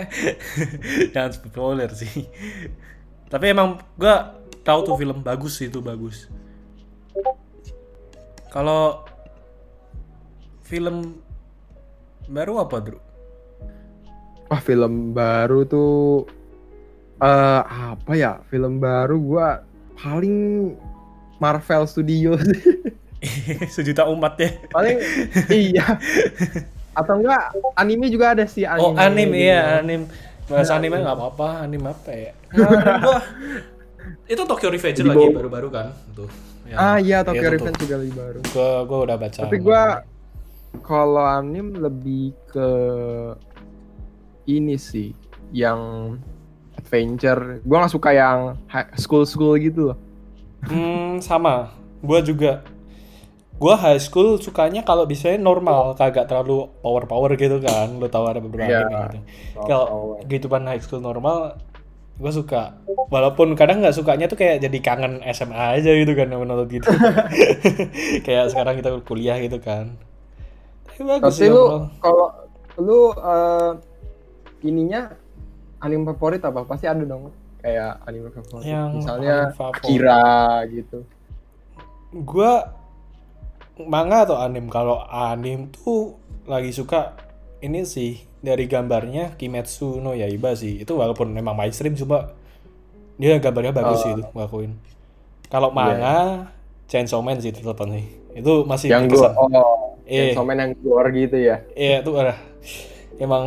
jangan 1.16 1.32
spoiler 1.32 1.90
sih. 1.96 2.28
Tapi 3.32 3.44
emang 3.48 3.80
gua 3.96 4.39
tahu 4.64 4.80
tuh 4.86 4.96
film 5.00 5.24
bagus 5.24 5.58
sih 5.60 5.68
itu 5.68 5.80
bagus. 5.80 6.28
Kalau 8.50 9.06
film 10.66 11.18
baru 12.26 12.62
apa, 12.62 12.76
Bro? 12.78 12.98
Wah 14.50 14.60
film 14.62 15.14
baru 15.14 15.62
tuh 15.66 16.26
eh 17.22 17.62
apa 17.66 18.12
ya? 18.18 18.42
Film 18.50 18.82
baru 18.82 19.16
gua 19.22 19.62
paling 20.00 20.70
Marvel 21.40 21.84
Studios 21.86 22.40
Sejuta 23.74 24.08
umat 24.08 24.34
ya. 24.40 24.50
paling 24.72 24.96
iya. 25.52 26.00
Atau 26.96 27.20
enggak 27.20 27.54
anime 27.76 28.10
juga 28.10 28.34
ada 28.34 28.44
sih 28.48 28.64
anime. 28.66 28.82
Oh, 28.82 28.92
anime 28.96 29.36
iya, 29.36 29.78
anime. 29.78 30.10
Bahas 30.50 30.72
anime 30.74 30.98
nggak 30.98 31.16
apa-apa, 31.16 31.62
anime 31.62 31.86
apa 31.92 32.10
ya? 32.10 32.32
Nah, 32.50 32.98
gua 32.98 33.18
itu 34.26 34.42
Tokyo 34.44 34.68
Revenge 34.68 34.98
lagi 35.00 35.26
baru-baru 35.30 35.68
kan, 35.68 35.86
tuh. 36.12 36.30
Yang- 36.66 36.78
Ah 36.78 36.96
iya 36.98 37.18
Tokyo 37.20 37.42
tuh. 37.42 37.52
Revenge 37.56 37.78
juga 37.80 37.94
lebih 37.98 38.14
baru. 38.14 38.38
Gua 38.50 38.70
gua 38.84 38.98
udah 39.04 39.16
baca. 39.16 39.40
Tapi 39.42 39.56
gua 39.58 39.82
kalau 40.80 41.24
anime 41.26 41.74
lebih 41.76 42.30
ke 42.46 42.68
ini 44.46 44.76
sih 44.76 45.10
yang 45.50 46.14
adventure. 46.74 47.58
Gua 47.62 47.82
nggak 47.82 47.92
suka 47.92 48.10
yang 48.10 48.38
school 48.96 49.24
school 49.24 49.54
gitu 49.56 49.92
loh. 49.92 49.98
Hmm, 50.62 51.18
sama. 51.18 51.74
Gua 52.00 52.20
juga. 52.20 52.62
Gua 53.56 53.76
high 53.76 54.00
school 54.00 54.40
sukanya 54.40 54.80
kalau 54.80 55.04
biasanya 55.04 55.36
normal, 55.36 55.92
kagak 55.92 56.24
terlalu 56.24 56.64
power-power 56.80 57.36
gitu 57.36 57.60
kan. 57.60 57.92
Lu 57.98 58.08
tahu 58.08 58.24
ada 58.24 58.40
beberapa 58.40 58.72
Iya. 58.72 58.88
anime 58.88 59.04
gitu. 59.12 59.18
Kalau 59.68 59.86
kehidupan 60.24 60.64
high 60.64 60.80
school 60.80 61.02
normal, 61.02 61.60
gua 62.20 62.32
suka. 62.32 62.62
Walaupun 63.08 63.56
kadang 63.56 63.80
nggak 63.80 63.96
sukanya 63.96 64.28
tuh 64.28 64.36
kayak 64.36 64.60
jadi 64.60 64.78
kangen 64.84 65.24
SMA 65.32 65.80
aja 65.80 65.90
gitu 65.96 66.12
kan 66.12 66.28
menurut 66.28 66.68
gitu. 66.68 66.86
kayak 68.28 68.52
sekarang 68.52 68.76
kita 68.76 69.00
kuliah 69.08 69.40
gitu 69.40 69.56
kan. 69.58 69.96
Tapi 70.84 71.00
bagus 71.08 71.40
Tapi 71.40 71.40
sih 71.40 71.48
lu 71.48 71.88
kalau 71.98 72.28
lu 72.76 73.00
eh, 73.16 73.70
ininya 74.68 75.08
anime 75.80 76.04
favorit 76.12 76.44
apa? 76.44 76.68
Pasti 76.68 76.84
ada 76.84 77.00
dong 77.02 77.32
kayak 77.64 78.04
anime 78.04 78.28
favorit. 78.28 78.68
Yang 78.68 78.90
Misalnya 79.00 79.36
favorit. 79.56 79.80
Akira 79.80 80.24
gitu. 80.68 80.98
Gua 82.12 82.68
manga 83.80 84.28
atau 84.28 84.36
anime 84.36 84.68
kalau 84.68 85.00
anime 85.08 85.72
tuh 85.72 86.20
lagi 86.44 86.68
suka 86.68 87.16
ini 87.60 87.84
sih 87.84 88.20
dari 88.40 88.64
gambarnya 88.64 89.36
Kimetsu 89.36 90.00
no 90.00 90.12
Yaiba 90.12 90.56
sih. 90.56 90.80
Itu 90.80 90.96
walaupun 90.96 91.30
memang 91.30 91.54
mainstream 91.54 91.92
cuma 91.94 92.32
dia 93.20 93.36
gambarnya 93.36 93.76
bagus 93.76 94.00
sih 94.00 94.16
itu 94.16 94.24
gua 94.32 94.48
akuin 94.48 94.80
kalau 95.52 95.68
manga 95.68 96.48
Chainsaw 96.88 97.20
Man 97.20 97.36
sih 97.38 97.52
tetap 97.52 97.76
nih. 97.84 98.06
Itu 98.32 98.64
masih 98.64 98.88
yang 98.90 99.06
berkesan. 99.06 99.32
oh, 99.36 99.48
Eh. 100.10 100.34
yang 100.34 100.42
somen 100.42 100.58
yang 100.58 100.72
gore 100.82 101.10
gitu 101.14 101.38
ya. 101.38 101.62
iya 101.78 102.02
itu 102.02 102.10
ada 102.18 102.34
emang 103.20 103.44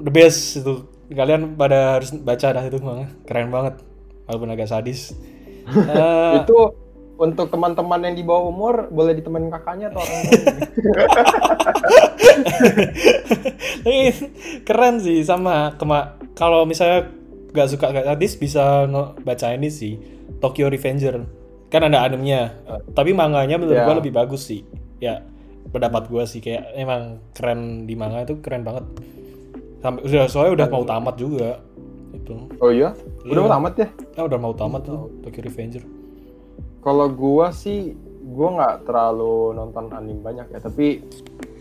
the 0.00 0.12
best 0.12 0.62
itu. 0.62 0.86
Kalian 1.06 1.54
pada 1.54 2.00
harus 2.00 2.10
baca 2.16 2.46
dah 2.56 2.64
itu 2.64 2.78
manga. 2.80 3.06
Keren 3.28 3.52
banget. 3.52 3.82
Walaupun 4.24 4.48
agak 4.52 4.68
sadis. 4.70 5.12
Eh, 5.66 6.32
Itu 6.46 6.78
untuk 7.16 7.48
teman-teman 7.48 8.00
yang 8.02 8.14
di 8.14 8.22
bawah 8.22 8.46
umur 8.46 8.74
boleh 8.86 9.12
ditemenin 9.12 9.48
kakaknya 9.48 9.88
atau 9.88 10.00
orang. 10.00 10.20
Tapi 13.76 13.96
keren 14.62 14.96
sih 14.98 15.22
sama 15.22 15.74
kema 15.74 15.98
kalau 16.32 16.64
misalnya 16.64 17.08
nggak 17.48 17.68
suka 17.68 17.86
gak 17.90 18.06
sadis 18.06 18.32
bisa 18.34 18.62
no- 18.84 19.16
baca 19.18 19.48
ini 19.50 19.68
sih 19.68 19.96
Tokyo 20.38 20.68
Revenger 20.68 21.24
kan 21.66 21.82
ada 21.82 22.04
animenya 22.04 22.52
tapi 22.92 23.10
manganya 23.10 23.56
menurut 23.56 23.74
Ya. 23.74 23.84
gua 23.84 23.96
lebih 23.96 24.12
bagus 24.12 24.44
sih 24.44 24.60
ya 24.98 25.24
pendapat 25.66 26.06
gua 26.06 26.22
sih 26.22 26.38
kayak 26.38 26.68
emang 26.74 27.02
keren 27.32 27.60
di 27.82 27.94
manga 27.94 28.22
itu 28.22 28.38
keren 28.38 28.60
banget 28.60 28.84
sampai 29.78 30.04
udah 30.04 30.24
soalnya 30.26 30.52
udah 30.54 30.68
mau 30.68 30.84
tamat 30.84 31.14
juga 31.16 31.58
itu 32.12 32.36
Oh 32.58 32.68
iya? 32.68 32.92
Udah 33.22 33.32
Iya. 33.32 33.40
mau 33.40 33.50
tamat 33.50 33.72
ya? 33.74 33.88
ya 34.12 34.22
udah 34.22 34.38
mau 34.38 34.52
tamat 34.52 34.82
tuh 34.84 35.00
Tokyo 35.22 35.40
Revenger 35.42 35.82
Kalau 36.86 37.10
gua 37.10 37.50
sih 37.50 37.98
gua 38.22 38.48
nggak 38.54 38.74
terlalu 38.86 39.50
nonton 39.52 39.90
anime 39.90 40.22
banyak 40.22 40.46
ya, 40.48 40.62
tapi 40.62 41.02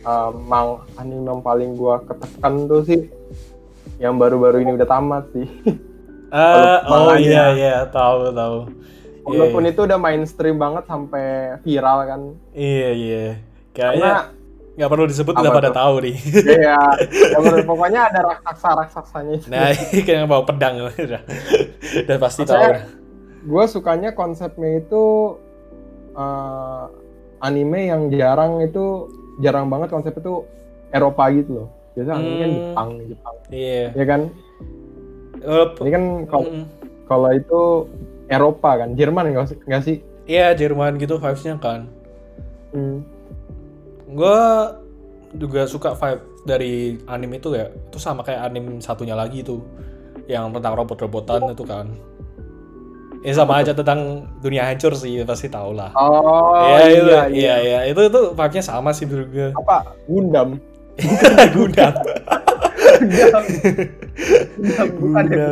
um, 0.02 0.34
mang 0.46 0.70
anime 0.96 1.26
yang 1.26 1.42
paling 1.42 1.74
gua 1.74 1.98
ketekan 2.00 2.70
tuh 2.70 2.86
sih 2.86 3.10
yang 3.98 4.16
baru-baru 4.16 4.62
ini 4.62 4.72
udah 4.74 4.86
tamat 4.86 5.26
sih. 5.34 5.50
ah 6.30 6.86
oh 6.86 7.10
manganya. 7.10 7.26
iya 7.26 7.44
iya 7.54 7.76
tahu 7.88 8.30
tahu 8.30 8.58
Iya, 9.26 9.42
Walaupun 9.42 9.64
iya. 9.64 9.72
itu 9.74 9.82
udah 9.82 9.98
mainstream 9.98 10.58
banget 10.60 10.86
sampai 10.86 11.26
viral 11.60 12.00
kan. 12.06 12.22
iya 12.54 12.90
iya 12.94 13.26
kayaknya 13.74 14.12
Karena 14.14 14.14
nggak 14.76 14.90
perlu 14.92 15.06
disebut 15.08 15.34
udah 15.34 15.50
pada 15.50 15.70
tuh? 15.72 15.78
tahu 15.82 15.94
nih 16.04 16.16
ya, 16.46 16.78
ya 17.08 17.38
bener, 17.40 17.64
pokoknya 17.64 18.02
ada 18.06 18.20
raksasa-raksasanya. 18.22 19.34
itu. 19.34 19.48
Nah, 19.50 19.72
kayak 20.04 20.28
bawa 20.28 20.44
pedang 20.44 20.78
udah. 20.84 21.22
Udah 22.06 22.18
pasti 22.20 22.44
tahu. 22.44 22.70
Gua 23.46 23.70
sukanya 23.70 24.12
konsepnya 24.12 24.82
itu 24.82 25.38
uh, 26.14 26.90
anime 27.40 27.88
yang 27.88 28.10
jarang 28.10 28.60
itu 28.60 29.06
jarang 29.40 29.70
banget 29.70 29.94
konsep 29.94 30.18
itu 30.18 30.44
Eropa 30.90 31.30
gitu 31.30 31.64
loh. 31.64 31.68
Biasa 31.94 32.12
anime 32.12 32.36
kan 32.36 32.50
Hmm. 32.50 32.58
Jepang, 32.58 32.90
Jepang. 33.06 33.36
Iya. 33.54 33.86
Ya 33.94 34.06
kan? 34.06 34.22
Walaupun- 35.46 35.82
Ini 35.86 35.90
kan 35.94 36.04
kalau 36.26 36.46
Mm. 36.50 36.66
kalau 37.06 37.30
itu 37.32 37.62
Eropa 38.26 38.70
kan, 38.82 38.90
Jerman 38.98 39.30
nggak 39.30 39.84
sih? 39.86 40.02
Iya, 40.26 40.58
Jerman 40.58 40.98
gitu 40.98 41.22
vibes-nya 41.22 41.62
kan. 41.62 41.86
Hmm. 42.74 43.06
Gue 44.10 44.40
juga 45.38 45.70
suka 45.70 45.94
vibe 45.94 46.24
dari 46.50 46.98
anime 47.06 47.38
itu 47.38 47.54
ya. 47.54 47.70
Itu 47.70 48.02
sama 48.02 48.26
kayak 48.26 48.50
anime 48.50 48.82
satunya 48.82 49.14
lagi 49.14 49.46
itu. 49.46 49.62
Yang 50.26 50.58
tentang 50.58 50.74
robot-robotan 50.82 51.54
itu 51.54 51.62
kan. 51.62 51.94
Ya 53.26 53.34
sama 53.34 53.58
aja 53.66 53.74
tentang 53.74 54.30
dunia 54.38 54.70
hancur 54.70 54.94
sih, 54.94 55.26
pasti 55.26 55.50
tau 55.50 55.74
lah. 55.74 55.90
Oh 55.98 56.54
Iya, 56.62 56.78
iya, 56.78 56.86
itu, 56.86 57.10
iya, 57.10 57.26
iya, 57.34 57.56
iya. 57.58 57.80
Itu 57.90 58.06
itu 58.06 58.38
vibe-nya 58.38 58.62
sama 58.62 58.94
sih 58.94 59.10
menurut 59.10 59.30
gue. 59.34 59.50
Apa? 59.66 59.98
Gundam. 60.06 60.62
Gundam. 61.58 61.94
Gundam. 63.02 63.44
Gundam 65.02 65.28
ya? 65.34 65.50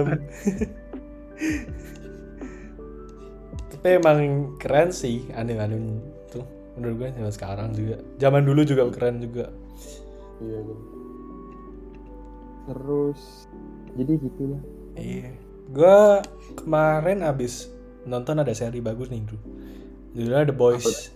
Tapi 3.73 3.87
emang 3.99 4.53
keren 4.61 4.93
sih 4.93 5.25
anime-anime 5.33 5.97
itu 6.29 6.45
menurut 6.77 6.95
gue 7.01 7.09
zaman 7.17 7.33
sekarang 7.33 7.67
juga. 7.73 7.97
Zaman 8.21 8.45
dulu 8.45 8.61
juga 8.69 8.85
keren 8.93 9.17
juga. 9.17 9.49
Iya, 10.45 10.59
bener. 10.61 10.87
Terus 12.69 13.49
jadi 13.97 14.13
gitu 14.21 14.43
lah. 14.53 14.61
Iya. 14.93 15.42
Gue 15.69 15.99
kemarin 16.59 17.23
abis 17.23 17.71
nonton 18.03 18.39
ada 18.39 18.51
seri 18.55 18.83
bagus 18.83 19.07
nih, 19.09 19.23
Bro. 19.23 19.39
Judulnya 20.13 20.45
The 20.49 20.55
Boys. 20.55 21.09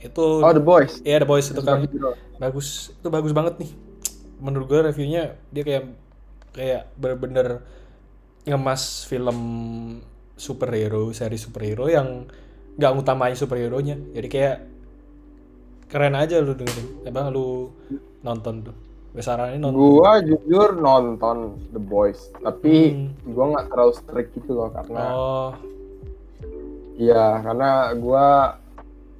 Itu 0.00 0.44
Oh, 0.44 0.52
The 0.52 0.62
Boys. 0.62 1.00
Iya 1.04 1.22
The 1.24 1.28
Boys 1.28 1.46
itu 1.52 1.60
kan 1.62 1.84
Superhero. 1.84 2.10
bagus. 2.38 2.92
Itu 2.96 3.08
bagus 3.12 3.32
banget 3.36 3.56
nih. 3.62 3.72
menurut 4.36 4.68
gue 4.68 4.80
reviewnya 4.92 5.40
dia 5.48 5.64
kayak 5.64 5.84
kayak 6.52 6.92
bener-bener 7.00 7.64
ngemas 8.44 9.08
film 9.08 9.38
superhero 10.36 11.08
seri 11.16 11.40
superhero 11.40 11.88
yang 11.88 12.28
nggak 12.76 12.92
ngutamain 12.92 13.32
superhero 13.32 13.80
nya 13.80 13.96
jadi 14.12 14.28
kayak 14.28 14.56
keren 15.88 16.12
aja 16.12 16.36
lu 16.44 16.52
dengerin 16.52 17.08
emang 17.08 17.32
lu 17.32 17.72
nonton 18.20 18.68
tuh 18.68 18.76
besarannya 19.16 19.56
nonton 19.56 19.80
Gua 19.80 20.20
jujur 20.20 20.76
nonton 20.76 21.36
The 21.70 21.80
Boys, 21.80 22.20
tapi 22.38 22.92
Hmm. 22.92 23.08
gua 23.26 23.44
nggak 23.50 23.66
terlalu 23.66 23.92
strict 23.94 24.30
gitu 24.34 24.52
loh 24.52 24.68
karena 24.68 25.04
oh 25.08 25.50
Iya, 26.96 27.40
karena 27.42 27.70
gua 27.94 28.56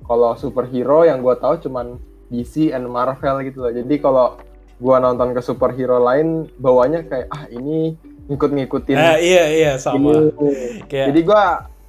kalau 0.02 0.32
superhero 0.34 1.02
yang 1.02 1.20
gua 1.20 1.34
tahu 1.34 1.60
cuman 1.60 2.00
DC 2.26 2.70
and 2.70 2.86
Marvel 2.86 3.42
gitu 3.42 3.60
loh. 3.60 3.70
Jadi 3.70 3.94
kalau 3.96 4.40
gua 4.76 4.96
nonton 4.98 5.32
ke 5.32 5.40
superhero 5.40 5.96
lain 5.98 6.48
bawanya 6.56 7.00
kayak 7.02 7.28
ah 7.28 7.44
ini 7.46 7.96
ngikut-ngikutin 8.26 8.96
eh, 8.96 9.16
iya 9.22 9.44
iya 9.46 9.72
sama 9.76 10.24
ini. 10.26 10.82
kayak 10.84 11.06
Jadi 11.12 11.20
gua 11.22 11.42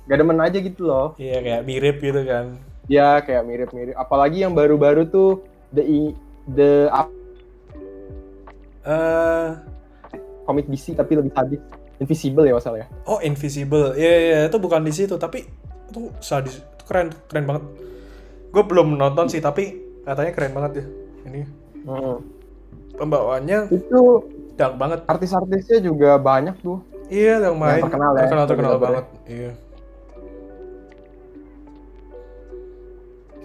gak 0.04 0.18
demen 0.18 0.40
aja 0.40 0.58
gitu 0.58 0.82
loh. 0.86 1.08
iya 1.18 1.40
kayak 1.40 1.62
mirip 1.64 1.98
gitu 1.98 2.22
kan 2.24 2.56
Ya 2.88 3.20
kayak 3.20 3.44
mirip-mirip. 3.44 3.96
Apalagi 3.96 4.44
yang 4.44 4.54
baru-baru 4.54 5.04
tuh 5.06 5.44
the 5.70 5.84
I- 5.84 6.16
the 6.48 6.88
up- 6.90 7.12
eh 8.88 9.48
komik 10.44 10.66
DC 10.66 10.96
tapi 10.96 11.14
lebih 11.14 11.32
sadis. 11.32 11.60
Invisible 11.98 12.46
ya 12.46 12.54
masalahnya. 12.54 12.88
oh 13.04 13.18
invisible 13.20 13.92
iya 13.94 14.14
iya 14.16 14.40
itu 14.46 14.56
bukan 14.56 14.80
di 14.80 14.94
situ 14.94 15.18
tapi 15.18 15.50
itu 15.88 16.14
sadis 16.20 16.62
itu 16.62 16.84
keren 16.86 17.10
keren 17.26 17.44
banget 17.44 17.64
gue 18.48 18.64
belum 18.64 18.96
nonton 18.96 19.26
sih 19.28 19.42
tapi 19.42 19.74
katanya 20.02 20.32
keren 20.32 20.54
banget 20.54 20.72
ya 20.78 20.86
ini 21.26 21.42
Heeh. 21.84 22.18
pembawaannya 22.96 23.74
Itu 23.74 24.24
dark 24.54 24.78
banget 24.78 25.04
artis-artisnya 25.04 25.82
juga 25.82 26.16
banyak 26.18 26.62
tuh. 26.62 26.86
iya 27.08 27.42
yang 27.42 27.58
main 27.58 27.82
terkenal 27.82 28.14
ya, 28.14 28.22
terkenal, 28.24 28.46
terkenal 28.46 28.72
bener-bener. 28.72 28.86
banget 28.86 29.06
iya 29.28 29.52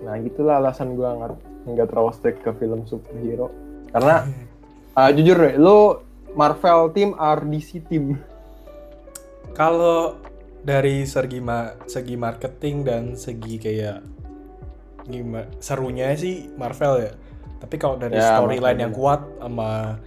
Nah 0.03 0.19
gitulah 0.19 0.59
alasan 0.59 0.93
gua 0.93 1.15
nggak 1.15 1.33
nggak 1.69 1.87
terlalu 1.89 2.11
strict 2.13 2.41
ke 2.43 2.51
film 2.59 2.83
superhero. 2.85 3.49
Karena 3.89 4.27
ah, 4.95 5.11
jujur 5.11 5.37
deh, 5.39 5.55
lo 5.57 6.03
Marvel 6.33 6.93
team 6.93 7.13
DC 7.45 7.85
team? 7.87 8.17
Kalau 9.53 10.17
dari 10.63 11.05
segi 11.05 11.41
ma- 11.43 11.77
segi 11.85 12.15
marketing 12.17 12.77
dan 12.87 13.03
segi 13.15 13.59
kayak 13.59 13.99
gimana 15.03 15.51
serunya 15.59 16.15
sih 16.15 16.49
Marvel 16.55 17.03
ya. 17.03 17.13
Tapi 17.59 17.75
kalau 17.77 17.99
dari 17.99 18.17
Ya, 18.17 18.39
storyline 18.39 18.79
yang 18.81 18.93
kuat 18.95 19.23
sama 19.39 19.99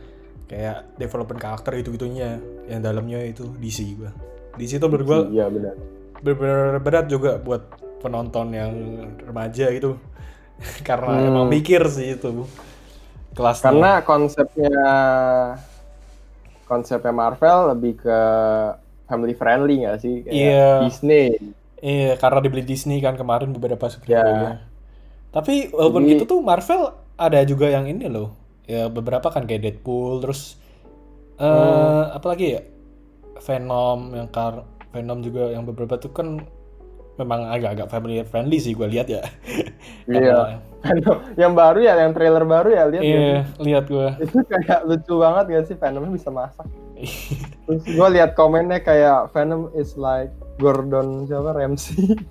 kayak 0.46 0.96
development 0.98 1.39
karakter 1.39 1.72
itu-gitunya 1.77 2.39
yang 2.65 2.82
dalamnya 2.82 3.22
itu 3.24 3.51
DC 3.60 3.80
gua. 3.96 4.12
DC 4.56 4.80
itu 4.80 4.86
menurut 4.88 5.06
gua 5.06 5.20
Iya 5.27 5.46
benar. 5.51 5.75
bener-bener 6.24 6.80
berat 6.80 7.06
juga 7.06 7.38
buat 7.38 7.62
penonton 8.01 8.56
yang 8.56 8.74
remaja 9.22 9.70
gitu. 9.72 10.00
Karena 10.88 11.20
Hmm. 11.20 11.27
emang 11.27 11.46
mikir 11.51 11.84
sih 11.92 12.15
itu 12.15 12.48
kelasnya. 13.36 13.68
Karena 13.70 13.92
konsepnya 14.01 14.74
konsepnya 16.65 17.13
Marvel 17.13 17.75
lebih 17.75 18.01
ke 18.01 18.20
family 19.06 19.38
friendly 19.38 19.86
nggak 19.86 19.98
sih? 20.01 20.15
Kayak 20.25 20.34
Iya. 20.34 20.70
Disney. 20.82 21.27
Iya, 21.77 22.18
karena 22.18 22.39
dibeli 22.42 22.63
Disney 22.65 22.98
kan 22.98 23.13
kemarin 23.13 23.53
beberapa 23.53 23.86
superhero 23.86 24.25
Ya. 24.25 24.42
ya. 24.42 24.53
Tapi 25.29 25.70
walaupun 25.70 26.07
Jadi- 26.07 26.12
gitu 26.18 26.24
tuh 26.25 26.40
Marvel 26.42 26.81
ada 27.16 27.40
juga 27.46 27.70
yang 27.70 27.86
ini 27.86 28.10
loh. 28.10 28.33
Ya 28.66 28.90
beberapa 28.90 29.29
kan 29.29 29.46
kayak 29.46 29.62
Deadpool 29.62 30.24
terus 30.24 30.57
eh 31.38 31.46
Hmm. 31.46 32.16
apalagi 32.16 32.57
ya? 32.57 32.62
Venom 33.38 34.16
yang 34.16 34.31
kar 34.31 34.64
Venom 34.90 35.20
juga 35.22 35.51
yang 35.51 35.68
beberapa 35.68 36.00
tuh 36.00 36.10
kan 36.10 36.40
memang 37.16 37.48
agak-agak 37.51 37.88
family 37.88 38.22
friendly 38.28 38.60
sih 38.60 38.75
gue 38.75 38.88
lihat 38.88 39.08
ya. 39.08 39.24
Iya. 40.06 40.62
yang 41.34 41.58
baru 41.58 41.82
ya, 41.82 41.98
yang 41.98 42.14
trailer 42.14 42.46
baru 42.46 42.70
ya 42.70 42.84
lihat 42.86 43.01
ya. 43.01 43.18
Iya, 43.18 43.42
lihat 43.58 43.86
gue. 43.90 44.10
Itu 44.30 44.38
kayak 44.46 44.86
lucu 44.86 45.14
banget 45.18 45.46
gak 45.50 45.66
sih 45.66 45.78
Venom 45.82 46.14
bisa 46.14 46.30
masak. 46.30 46.70
Terus 47.66 47.84
gue 47.90 48.08
lihat 48.14 48.38
komennya 48.38 48.86
kayak 48.86 49.34
Venom 49.34 49.74
is 49.74 49.98
like 49.98 50.30
Gordon 50.62 51.25
siapa 51.25 51.58
Ramsay. 51.58 52.22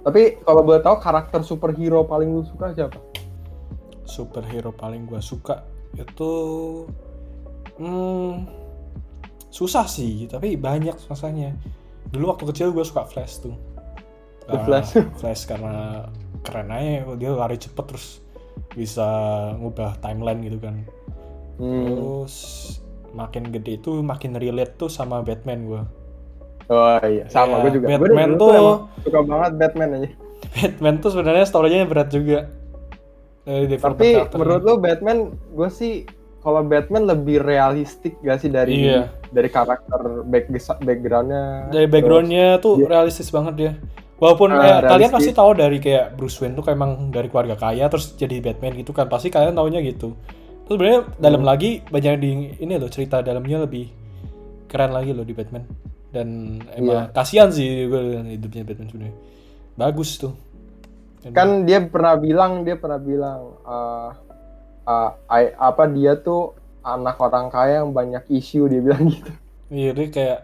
Tapi 0.00 0.40
kalau 0.40 0.64
boleh 0.64 0.80
tahu 0.80 0.96
karakter 0.96 1.44
superhero 1.44 2.08
paling 2.08 2.32
lu 2.32 2.40
suka 2.48 2.72
siapa? 2.72 2.96
superhero 4.08 4.72
paling 4.72 5.04
gue 5.04 5.20
suka 5.20 5.62
itu 5.94 6.32
hmm, 7.76 8.32
susah 9.48 9.84
sih 9.84 10.26
tapi 10.26 10.54
banyak 10.54 10.94
rasanya 11.04 11.56
dulu 12.08 12.30
waktu 12.30 12.44
kecil 12.48 12.68
gue 12.70 12.82
suka 12.82 13.04
Flash 13.04 13.40
tuh 13.40 13.56
The 14.44 14.54
Karena- 14.54 14.64
Flash. 14.84 14.90
Flash 15.20 15.42
karena 15.44 16.06
keren 16.40 16.68
aja 16.68 16.88
dia 17.14 17.30
lari 17.30 17.56
cepet 17.56 17.84
terus 17.84 18.20
bisa 18.70 19.04
ngubah 19.54 19.98
timeline 19.98 20.40
gitu 20.42 20.58
kan 20.58 20.76
Hmm. 21.58 21.90
terus 21.90 22.34
makin 23.10 23.50
gede 23.50 23.76
itu 23.76 23.98
makin 23.98 24.32
relate 24.32 24.76
tuh 24.76 24.86
sama 24.86 25.20
Batman 25.20 25.64
gue 25.64 25.82
Oh 26.68 27.00
iya, 27.02 27.24
sama 27.26 27.58
Iya, 27.58 27.62
gue 27.64 27.70
juga. 27.74 27.86
Batman 27.90 28.30
tuh- 28.36 28.52
emang 28.52 28.80
suka 29.02 29.20
banget 29.22 29.52
Batman 29.56 29.88
aja. 29.90 30.08
Batman 30.52 30.94
tuh 30.98 31.10
sebenarnya 31.10 31.44
storynya 31.44 31.82
berat 31.82 32.08
juga 32.08 32.46
development 33.42 34.28
Tapi 34.28 34.36
menurut 34.36 34.62
lu 34.62 34.74
Batman, 34.76 35.18
gue 35.50 35.68
sih 35.68 36.04
kalau 36.38 36.62
Batman 36.62 37.04
lebih 37.04 37.38
realistik 37.38 38.16
gak 38.18 38.38
sih 38.38 38.48
dari 38.48 38.86
Iya. 38.86 39.10
dari 39.28 39.48
karakter 39.48 40.00
back 40.24 40.48
backgroundnya? 40.80 41.68
dari 41.68 41.86
backgroundnya 41.86 42.58
tuh 42.58 42.78
dia- 42.78 42.88
realistis 42.88 43.28
banget 43.28 43.54
dia 43.54 43.72
walaupun 44.16 44.50
Ah, 44.50 44.58
kayak 44.58 44.80
kalian 44.88 45.10
pasti 45.10 45.30
tahu 45.32 45.50
dari 45.52 45.78
kayak 45.78 46.14
Bruce 46.14 46.38
Wayne 46.38 46.52
tuh 46.52 46.62
kayak 46.62 46.74
emang 46.74 46.92
dari 47.08 47.28
keluarga 47.28 47.54
kaya 47.54 47.86
terus 47.86 48.14
jadi 48.14 48.38
Batman 48.40 48.74
gitu 48.74 48.90
kan 48.90 49.06
pasti 49.06 49.28
kalian 49.28 49.54
taunya 49.54 49.78
gitu 49.80 50.14
terus 50.64 50.74
sebenarnya 50.74 51.00
dalam 51.16 51.42
Hmm. 51.42 51.48
lagi 51.48 51.70
banyak 51.82 52.14
di 52.18 52.30
ini 52.58 52.74
loh 52.74 52.88
cerita 52.88 53.18
dalamnya 53.18 53.62
lebih 53.62 53.88
keren 54.66 54.90
lagi 54.90 55.10
loh 55.12 55.22
di 55.22 55.32
Batman 55.32 55.64
dan 56.08 56.28
emang 56.72 57.04
Iya. 57.04 57.12
kasihan 57.12 57.48
sih 57.48 57.84
gue 57.84 58.00
hidupnya 58.30 58.62
Batman 58.62 58.88
sebenarnya 58.88 59.16
bagus 59.74 60.10
tuh 60.16 60.34
kan 61.28 61.62
dia 61.62 61.82
pernah 61.82 62.14
bilang 62.16 62.62
dia 62.62 62.74
pernah 62.74 62.96
bilang 62.96 63.40
eh, 63.60 64.10
eh, 64.88 65.10
I- 65.28 65.54
apa 65.54 65.84
dia 65.92 66.16
tuh 66.16 66.56
anak 66.80 67.20
orang 67.20 67.52
kaya 67.52 67.84
yang 67.84 67.92
banyak 67.92 68.24
isu 68.32 68.66
dia 68.66 68.80
bilang 68.80 69.04
gitu. 69.12 69.30
Iya 69.68 69.90
dia 69.92 70.06
kayak 70.08 70.38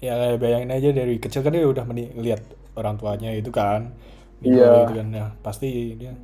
ya 0.00 0.12
kayak 0.16 0.38
bayangin 0.40 0.70
aja 0.72 0.88
dari 0.94 1.14
kecil 1.18 1.42
kan 1.42 1.52
dia 1.52 1.66
udah 1.66 1.84
meni- 1.84 2.14
lihat 2.14 2.40
orang 2.78 2.94
tuanya 2.96 3.34
itu 3.34 3.50
kan. 3.50 3.90
Iya. 4.40 4.86
gitu 4.86 4.92
kan. 4.96 5.08
Ya 5.10 5.26
pasti 5.42 5.98
dia 5.98 6.14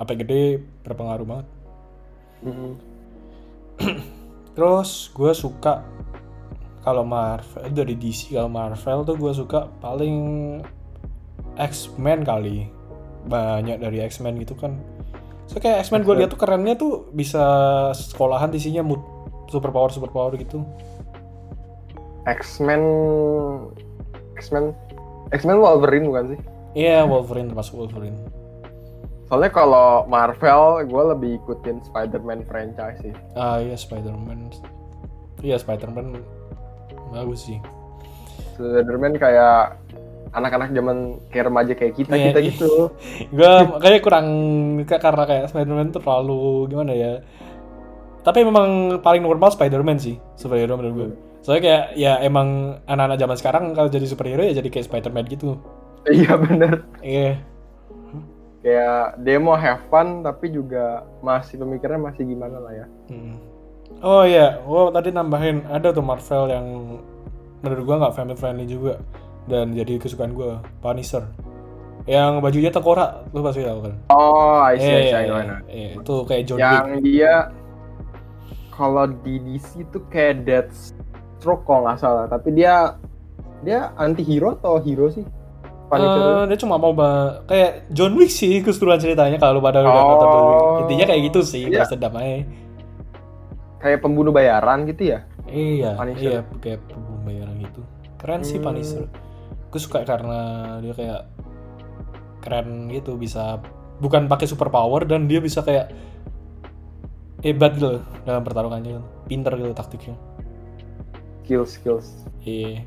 apa 0.00 0.16
gede 0.16 0.64
berpengaruh 0.82 1.26
banget. 1.28 1.46
Terus 4.56 5.12
gue 5.12 5.32
suka 5.36 5.84
kalau 6.80 7.04
Marvel 7.04 7.68
dari 7.70 7.92
DC 7.92 8.32
kalau 8.32 8.48
Marvel 8.48 9.04
tuh 9.04 9.16
gue 9.20 9.32
suka 9.36 9.68
paling 9.84 10.16
X-Men 11.60 12.24
kali. 12.24 12.72
Banyak 13.28 13.84
dari 13.84 14.00
X-Men 14.00 14.40
gitu 14.40 14.56
kan. 14.56 14.80
So 15.50 15.58
kayak 15.58 15.82
X-Men 15.82 16.06
gue 16.06 16.14
lihat 16.22 16.30
tuh 16.30 16.38
kerennya 16.38 16.78
tuh 16.78 17.10
bisa 17.10 17.42
sekolahan 17.90 18.54
isinya 18.54 18.86
mood 18.86 19.02
super 19.50 19.74
power 19.74 19.90
super 19.90 20.06
power 20.14 20.38
gitu. 20.38 20.62
X-Men 22.22 22.82
X-Men 24.38 24.70
X-Men 25.34 25.58
Wolverine 25.58 26.06
bukan 26.06 26.24
sih 26.36 26.40
Iya 26.78 27.02
Wolverine 27.02 27.50
termasuk 27.50 27.74
Wolverine. 27.82 28.14
soalnya 29.26 29.50
kalau 29.50 30.06
Marvel 30.10 30.86
gue 30.86 31.02
lebih 31.14 31.30
ikutin 31.42 31.82
Spider-Man 31.86 32.46
franchise 32.46 32.98
sih 33.02 33.14
Ah 33.34 33.58
iya 33.58 33.74
Spider-Man. 33.74 34.54
Iya 35.42 35.58
Spider-Man 35.58 36.18
bagus 37.10 37.50
sih. 37.50 37.58
Spider-Man 38.54 39.18
kayak 39.18 39.78
anak-anak 40.30 40.70
zaman 40.70 40.96
kayak 41.28 41.44
remaja 41.46 41.72
kayak 41.74 41.94
kita 41.94 42.14
Iya, 42.14 42.24
kita 42.26 42.38
iya. 42.38 42.48
gitu. 42.48 42.72
Gue 43.36 43.52
kayak 43.78 44.00
kurang 44.00 44.26
ka- 44.84 44.98
karena 44.98 45.24
kayak 45.24 45.44
Spider-Man 45.48 45.90
tuh 45.90 46.00
terlalu 46.00 46.40
gimana 46.66 46.92
ya 46.92 47.12
tapi 48.20 48.44
memang 48.44 49.00
paling 49.00 49.24
normal 49.24 49.48
Spider-Man 49.48 49.96
sih 49.96 50.20
superhero 50.36 50.76
menurut 50.76 50.94
gue 50.94 51.08
soalnya 51.40 51.62
kayak 51.62 51.84
ya 51.96 52.12
emang 52.20 52.76
anak-anak 52.84 53.16
zaman 53.16 53.36
sekarang 53.36 53.64
kalau 53.72 53.88
jadi 53.88 54.04
superhero 54.04 54.44
ya 54.44 54.52
jadi 54.52 54.68
kayak 54.68 54.86
Spider-Man 54.86 55.24
gitu. 55.26 55.56
Iya 56.06 56.32
bener. 56.36 56.84
Iya. 57.00 57.40
Kayak 58.60 59.16
demo 59.18 59.56
have 59.56 59.80
fun 59.88 60.20
tapi 60.20 60.48
juga 60.48 61.00
masih 61.18 61.56
pemikirannya 61.56 62.12
masih 62.12 62.22
gimana 62.24 62.56
lah 62.56 62.72
ya. 62.74 62.86
Hmm. 63.08 63.40
oh 64.00 64.22
iya 64.22 64.60
oh 64.62 64.88
tadi 64.88 65.10
nambahin 65.10 65.64
ada 65.66 65.90
tuh 65.90 66.00
Marvel 66.00 66.46
yang 66.46 66.66
menurut 67.58 67.82
gue 67.82 67.96
nggak 67.98 68.14
family 68.14 68.36
friendly 68.36 68.64
juga 68.64 69.00
dan 69.46 69.72
jadi 69.72 69.96
kesukaan 69.96 70.32
gue 70.32 70.58
Punisher 70.80 71.24
Yang 72.04 72.32
bajunya 72.40 72.70
tengkorak, 72.70 73.28
lu 73.30 73.40
pasti 73.40 73.60
tahu 73.60 73.84
kan? 73.84 73.94
Oh, 74.08 74.58
I 74.58 74.74
see, 74.74 74.88
I 74.88 75.02
see, 75.04 75.04
Iya, 75.04 75.16
I 75.16 75.24
iya, 75.24 75.56
iya. 75.68 75.90
itu 75.94 76.14
kayak 76.24 76.42
John 76.44 76.58
Wick. 76.58 76.64
Yang 76.64 76.88
dia 77.04 77.32
kalau 78.72 79.04
di 79.06 79.34
DC 79.38 79.68
tuh 79.88 80.02
kayak 80.08 80.42
Deathstroke 80.42 81.62
kalau 81.62 81.84
nggak 81.84 82.00
salah, 82.00 82.24
tapi 82.26 82.56
dia 82.56 82.96
dia 83.60 83.92
anti 83.94 84.24
hero 84.24 84.56
atau 84.56 84.80
hero 84.80 85.12
sih? 85.12 85.22
Punisher 85.86 86.22
Eh, 86.24 86.44
dia 86.48 86.56
cuma 86.56 86.78
mau 86.78 86.96
kayak 87.44 87.92
John 87.92 88.16
Wick 88.16 88.32
sih 88.32 88.64
keseluruhan 88.64 88.96
ceritanya 88.96 89.36
kalau 89.36 89.58
lu 89.58 89.62
pada 89.62 89.82
udah 89.82 89.92
Oh. 89.92 90.08
nonton 90.08 90.26
John 90.26 90.44
Wick. 90.46 90.60
Intinya 90.80 91.04
kayak 91.04 91.22
gitu 91.28 91.40
sih, 91.44 91.62
Iya. 91.66 91.84
aja. 91.84 92.46
kayak 93.76 93.98
pembunuh 94.00 94.32
bayaran 94.32 94.84
gitu 94.84 95.02
ya? 95.10 95.24
Iya, 95.46 95.96
Punisher. 95.96 96.20
iya 96.22 96.40
kayak 96.58 96.80
pembayaran 96.88 97.56
gitu. 97.58 97.80
Keren 98.16 98.40
sih 98.40 98.56
Hmm. 98.56 98.66
Punisher. 98.66 99.04
Gue 99.70 99.80
suka 99.80 100.02
karena 100.02 100.40
dia 100.82 100.94
kayak 100.94 101.22
keren 102.42 102.90
gitu 102.90 103.14
bisa 103.14 103.62
bukan 104.00 104.26
pakai 104.26 104.48
super 104.48 104.72
power 104.72 105.04
dan 105.04 105.28
dia 105.28 105.38
bisa 105.38 105.60
kayak 105.62 105.92
hebat 107.40 107.76
gitu 107.76 108.02
dalam 108.26 108.42
pertarungannya. 108.44 109.00
Pinter 109.30 109.54
gitu 109.56 109.72
taktiknya. 109.72 110.16
Skills, 111.44 111.70
skills. 111.78 112.06
Iya. 112.46 112.86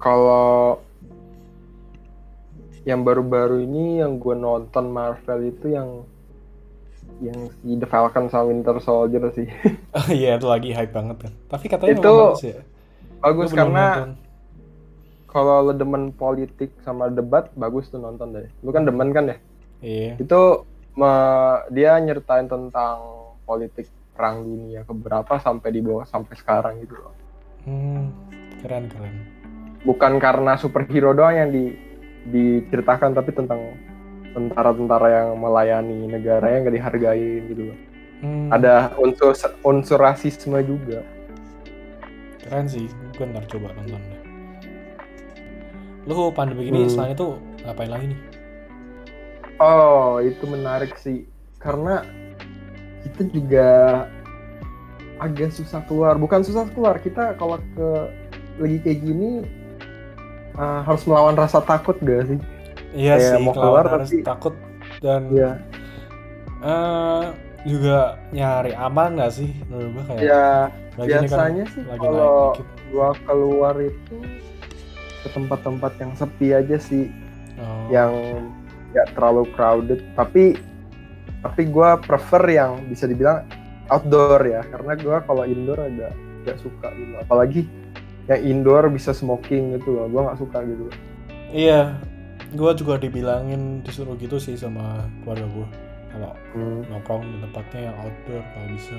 Kalau 0.00 0.80
yang 2.88 3.04
baru-baru 3.04 3.60
ini 3.68 4.00
yang 4.00 4.16
gue 4.16 4.32
nonton 4.32 4.88
Marvel 4.88 5.52
itu 5.52 5.76
yang 5.76 6.08
yang 7.20 7.36
si 7.60 7.76
The 7.76 7.84
Falcon 7.84 8.32
sama 8.32 8.48
Winter 8.48 8.80
Soldier 8.80 9.28
sih. 9.36 9.48
Oh 9.98 10.08
iya 10.08 10.38
itu 10.40 10.46
lagi 10.48 10.72
hype 10.72 10.94
banget 10.94 11.28
kan. 11.28 11.32
Tapi 11.50 11.66
katanya 11.68 11.92
Itu 11.98 12.12
bagus 12.14 12.42
ya. 12.46 12.58
Bagus 13.20 13.52
karena 13.52 14.16
kalau 15.30 15.70
lo 15.70 15.72
demen 15.72 16.10
politik 16.10 16.74
sama 16.82 17.06
debat 17.06 17.46
bagus 17.54 17.86
tuh 17.86 18.02
nonton 18.02 18.34
deh. 18.34 18.50
Lu 18.66 18.74
kan 18.74 18.82
demen 18.82 19.14
kan 19.14 19.30
ya? 19.30 19.36
Iya. 19.80 20.12
Itu 20.18 20.66
me- 20.98 21.62
dia 21.70 21.94
nyeritain 22.02 22.50
tentang 22.50 22.98
politik 23.46 23.86
perang 24.16 24.42
dunia 24.42 24.82
keberapa 24.84 25.38
sampai 25.38 25.68
di 25.70 25.80
bawah 25.80 26.04
sampai 26.04 26.34
sekarang 26.34 26.82
gitu 26.82 26.98
loh. 26.98 27.14
Hmm, 27.64 28.10
keren 28.60 28.90
keren. 28.90 29.14
Bukan 29.86 30.18
karena 30.20 30.58
superhero 30.60 31.14
doang 31.14 31.36
yang 31.38 31.50
di 31.54 31.72
diceritakan 32.20 33.16
tapi 33.16 33.32
tentang 33.32 33.72
tentara-tentara 34.36 35.08
yang 35.08 35.28
melayani 35.40 36.06
negara 36.06 36.52
yang 36.52 36.68
gak 36.68 36.76
dihargain 36.76 37.42
gitu 37.48 37.62
loh. 37.72 37.78
Hmm, 38.20 38.52
Ada 38.52 38.92
unsur 39.00 39.32
unsur 39.64 39.98
rasisme 39.98 40.60
juga. 40.66 41.00
Keren 42.50 42.66
sih. 42.66 42.90
Gue 43.14 43.24
ntar 43.24 43.46
coba 43.46 43.70
nonton 43.72 44.02
deh. 44.02 44.20
Lu 46.04 46.28
pandemi 46.30 46.66
gini 46.66 46.82
Hmm. 46.82 46.90
selain 46.90 47.14
itu 47.14 47.38
ngapain 47.62 47.88
lagi 47.88 48.06
nih? 48.10 48.20
Oh, 49.56 50.18
itu 50.18 50.42
menarik 50.44 50.96
sih. 50.96 51.28
Karena 51.56 52.02
kita 53.00 53.28
juga 53.28 53.68
agak 55.18 55.52
susah 55.52 55.84
keluar. 55.84 56.16
Bukan 56.16 56.40
susah 56.40 56.64
keluar, 56.66 56.96
kita 56.96 57.36
kalau 57.36 57.60
ke 57.70 57.88
lagi 58.56 58.76
kayak 58.80 58.98
gini 59.00 59.30
uh, 60.54 60.80
harus 60.82 61.04
melawan 61.04 61.36
rasa 61.36 61.60
takut 61.60 61.94
gak 62.00 62.26
sih? 62.26 62.40
Iya 62.90 63.14
Kayak 63.16 63.30
sih, 63.30 63.44
mau 63.44 63.54
keluar 63.54 63.84
harus 63.86 64.08
tapi- 64.10 64.24
takut 64.24 64.54
dan 64.98 65.22
Iya. 65.30 65.50
eh, 66.60 67.24
juga 67.62 67.98
nyari 68.32 68.72
aman 68.74 69.16
gak 69.16 69.32
sih 69.32 69.52
menurut 69.68 69.90
gue 69.94 70.04
kayak 70.08 70.20
Ya, 70.20 70.48
lagi 71.00 71.08
ini 71.08 71.16
kan 71.16 71.24
biasanya 71.24 71.64
sih 71.72 71.82
lagi 71.88 72.00
kalau 72.04 72.36
gua 72.92 73.08
keluar 73.24 73.74
itu 73.80 74.16
ke 75.20 75.28
tempat-tempat 75.32 75.92
yang 76.00 76.12
sepi 76.16 76.48
aja 76.52 76.76
sih, 76.76 77.08
Oh, 77.60 77.92
yang 77.92 78.12
nggak 78.92 79.12
terlalu 79.16 79.44
crowded. 79.52 80.00
Tapi 80.16 80.56
tapi 81.40 81.62
gua 81.68 81.96
prefer 82.00 82.40
yang 82.48 82.84
bisa 82.88 83.04
dibilang 83.04 83.44
outdoor 83.88 84.40
ya, 84.44 84.64
karena 84.68 84.92
gua 84.96 85.20
kalau 85.24 85.44
indoor 85.44 85.80
agak 85.80 86.12
nggak 86.44 86.56
suka 86.60 86.88
gitu. 86.96 87.12
Apalagi 87.20 87.62
yang 88.28 88.40
indoor 88.44 88.88
bisa 88.88 89.12
smoking 89.12 89.76
gitu 89.76 89.92
loh, 89.92 90.06
gua 90.08 90.32
nggak 90.32 90.40
suka 90.40 90.64
gitu. 90.64 90.88
Iya, 91.50 91.98
gue 92.54 92.70
juga 92.78 92.94
dibilangin 92.98 93.82
disuruh 93.82 94.14
gitu 94.18 94.38
sih 94.38 94.54
sama 94.54 95.06
keluarga 95.22 95.46
gue 95.50 95.68
kalau 96.10 96.32
Hmm, 96.54 96.82
nongkrong 96.90 97.22
di 97.22 97.38
tempatnya 97.46 97.80
yang 97.90 97.96
outdoor 98.02 98.42
kalau 98.42 98.68
bisa. 98.74 98.96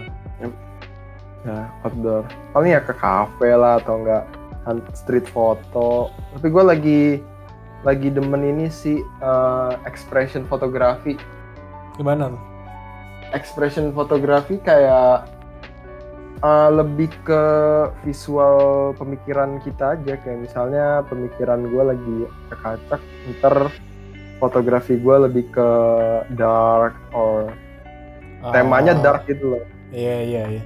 Ya 1.46 1.70
outdoor. 1.86 2.26
Paling 2.54 2.72
ya 2.76 2.82
ke 2.82 2.94
kafe 2.94 3.50
lah 3.54 3.82
atau 3.82 4.02
enggak 4.02 4.24
street 4.94 5.26
photo. 5.30 6.14
Tapi 6.38 6.48
gua 6.54 6.74
lagi 6.76 7.22
lagi 7.82 8.14
demen 8.14 8.46
ini 8.46 8.70
sih 8.70 9.02
eh, 9.02 9.74
expression 9.90 10.46
fotografi. 10.46 11.18
Gimana 11.98 12.30
tuh? 12.32 12.52
expression 13.32 13.92
fotografi 13.96 14.60
kayak 14.60 15.28
uh, 16.44 16.70
lebih 16.72 17.12
ke 17.24 17.44
visual 18.04 18.92
pemikiran 18.96 19.60
kita 19.64 19.98
aja 19.98 20.14
kayak 20.20 20.40
misalnya 20.44 21.04
pemikiran 21.08 21.64
gue 21.66 21.84
lagi 21.84 22.18
kekacak 22.52 23.02
ntar 23.40 23.72
fotografi 24.38 25.00
gue 25.00 25.16
lebih 25.28 25.48
ke 25.52 25.70
dark 26.36 26.96
or 27.16 27.52
temanya 28.52 28.98
Oh, 28.98 29.02
dark 29.02 29.24
gitu 29.30 29.58
loh 29.58 29.64
Iya 29.92 30.18
iya 30.24 30.44
iya. 30.60 30.64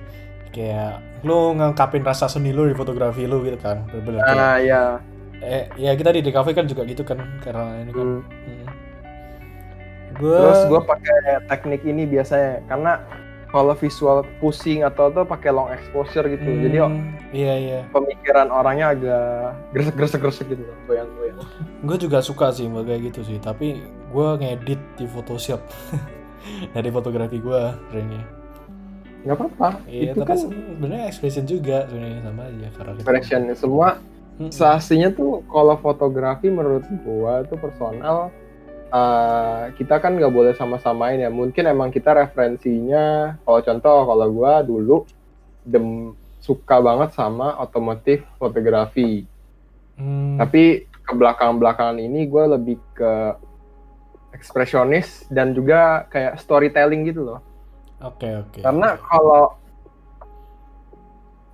Kayak 0.55 1.03
lu 1.27 1.51
ngangkapin 1.59 2.07
rasa 2.07 2.31
seni 2.31 2.55
lu 2.55 2.71
di 2.71 2.75
fotografi 2.77 3.27
lu 3.27 3.43
gitu 3.43 3.59
kan. 3.59 3.83
Bener-bener. 3.91 4.23
nah 4.23 4.55
ya 4.55 5.03
eh 5.43 5.67
ya 5.75 5.91
kita 5.99 6.15
di 6.15 6.23
DKV 6.23 6.47
kan 6.55 6.65
juga 6.65 6.87
gitu 6.87 7.03
kan 7.03 7.19
karena 7.43 7.83
ini 7.83 7.91
kan. 7.91 8.07
hmm. 8.07 8.21
Hmm. 8.23 8.67
Gue 10.15 10.39
terus 10.39 10.63
gue 10.71 10.81
pakai 10.87 11.19
teknik 11.51 11.83
ini 11.83 12.07
biasanya 12.07 12.63
karena 12.71 13.03
kalau 13.51 13.75
visual 13.75 14.23
pusing 14.39 14.87
atau 14.87 15.11
tuh 15.11 15.27
pakai 15.27 15.51
long 15.51 15.71
exposure 15.71 16.27
gitu 16.27 16.43
jadi 16.43 16.77
oh, 16.83 16.91
iya 17.31 17.55
iya. 17.55 17.79
pemikiran 17.91 18.51
orangnya 18.51 18.91
agak 18.91 19.55
gresek 19.95 20.19
gresek 20.23 20.47
gitu 20.51 20.63
loh 20.63 20.75
goyang-goyang 20.87 21.39
Gue 21.85 21.97
juga 22.01 22.19
suka 22.23 22.49
sih 22.49 22.65
kayak 22.65 23.13
gitu 23.13 23.21
sih. 23.21 23.37
Tapi 23.37 23.77
gue 23.85 24.29
ngedit 24.41 24.81
di 24.97 25.05
Photoshop 25.05 25.61
dari 26.75 26.89
fotografi 26.89 27.37
gue 27.37 27.61
seringnya. 27.93 28.23
Nggak 29.25 29.35
apa-apa 29.35 29.69
Iya, 29.89 30.13
itu 30.13 30.21
kan 30.21 30.37
sebenarnya 30.37 31.05
expression 31.09 31.43
juga 31.43 31.89
sebenarnya 31.89 32.21
sama 32.21 32.41
aja 32.45 32.67
karena 32.77 32.91
kita- 32.93 33.01
expression 33.01 33.41
semua 33.57 33.89
Hmm. 34.35 34.51
Tuh 35.15 35.47
kalau 35.47 35.79
fotografi 35.79 36.51
menurut 36.51 36.83
gua 37.07 37.47
itu 37.47 37.55
personal 37.55 38.35
eh, 38.91 39.63
kita 39.79 39.95
kan 40.03 40.19
nggak 40.19 40.27
boleh 40.27 40.51
sama-samain 40.59 41.23
ya. 41.23 41.31
Mungkin 41.31 41.63
emang 41.63 41.87
kita 41.87 42.11
referensinya 42.11 43.39
kalau 43.47 43.63
contoh 43.63 43.97
kalau 44.03 44.27
gua 44.35 44.59
dulu 44.59 45.07
dem 45.63 46.11
suka 46.43 46.83
banget 46.83 47.15
sama 47.15 47.55
otomotif 47.63 48.27
fotografi. 48.35 49.23
Hmm, 49.95 50.35
Tapi 50.35 50.83
ke 50.83 51.13
belakang-belakangan 51.15 51.95
ini 51.95 52.27
gua 52.27 52.59
lebih 52.59 52.75
ke 52.91 53.39
ekspresionis 54.35 55.23
dan 55.31 55.55
juga 55.55 56.11
kayak 56.11 56.43
storytelling 56.43 57.07
gitu 57.07 57.23
loh. 57.23 57.39
Oke 57.97 58.27
oke. 58.35 58.59
Karena 58.59 58.99
kalau 58.99 59.43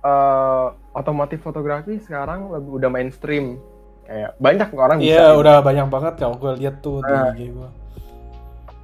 eh, 0.02 0.66
otomotif 0.92 1.40
fotografi 1.40 1.98
sekarang 1.98 2.50
lebih 2.50 2.70
udah 2.76 2.90
mainstream. 2.90 3.58
Kayak 4.02 4.34
banyak 4.36 4.68
orang 4.72 4.96
bisa. 4.98 5.08
Iya 5.08 5.26
udah 5.34 5.56
banyak 5.60 5.86
banget 5.86 6.14
kalau 6.18 6.36
gue 6.36 6.52
lihat 6.58 6.82
tuh 6.82 7.00
di 7.00 7.12
Nah. 7.12 7.30
IG 7.32 7.40
gue. 7.50 7.70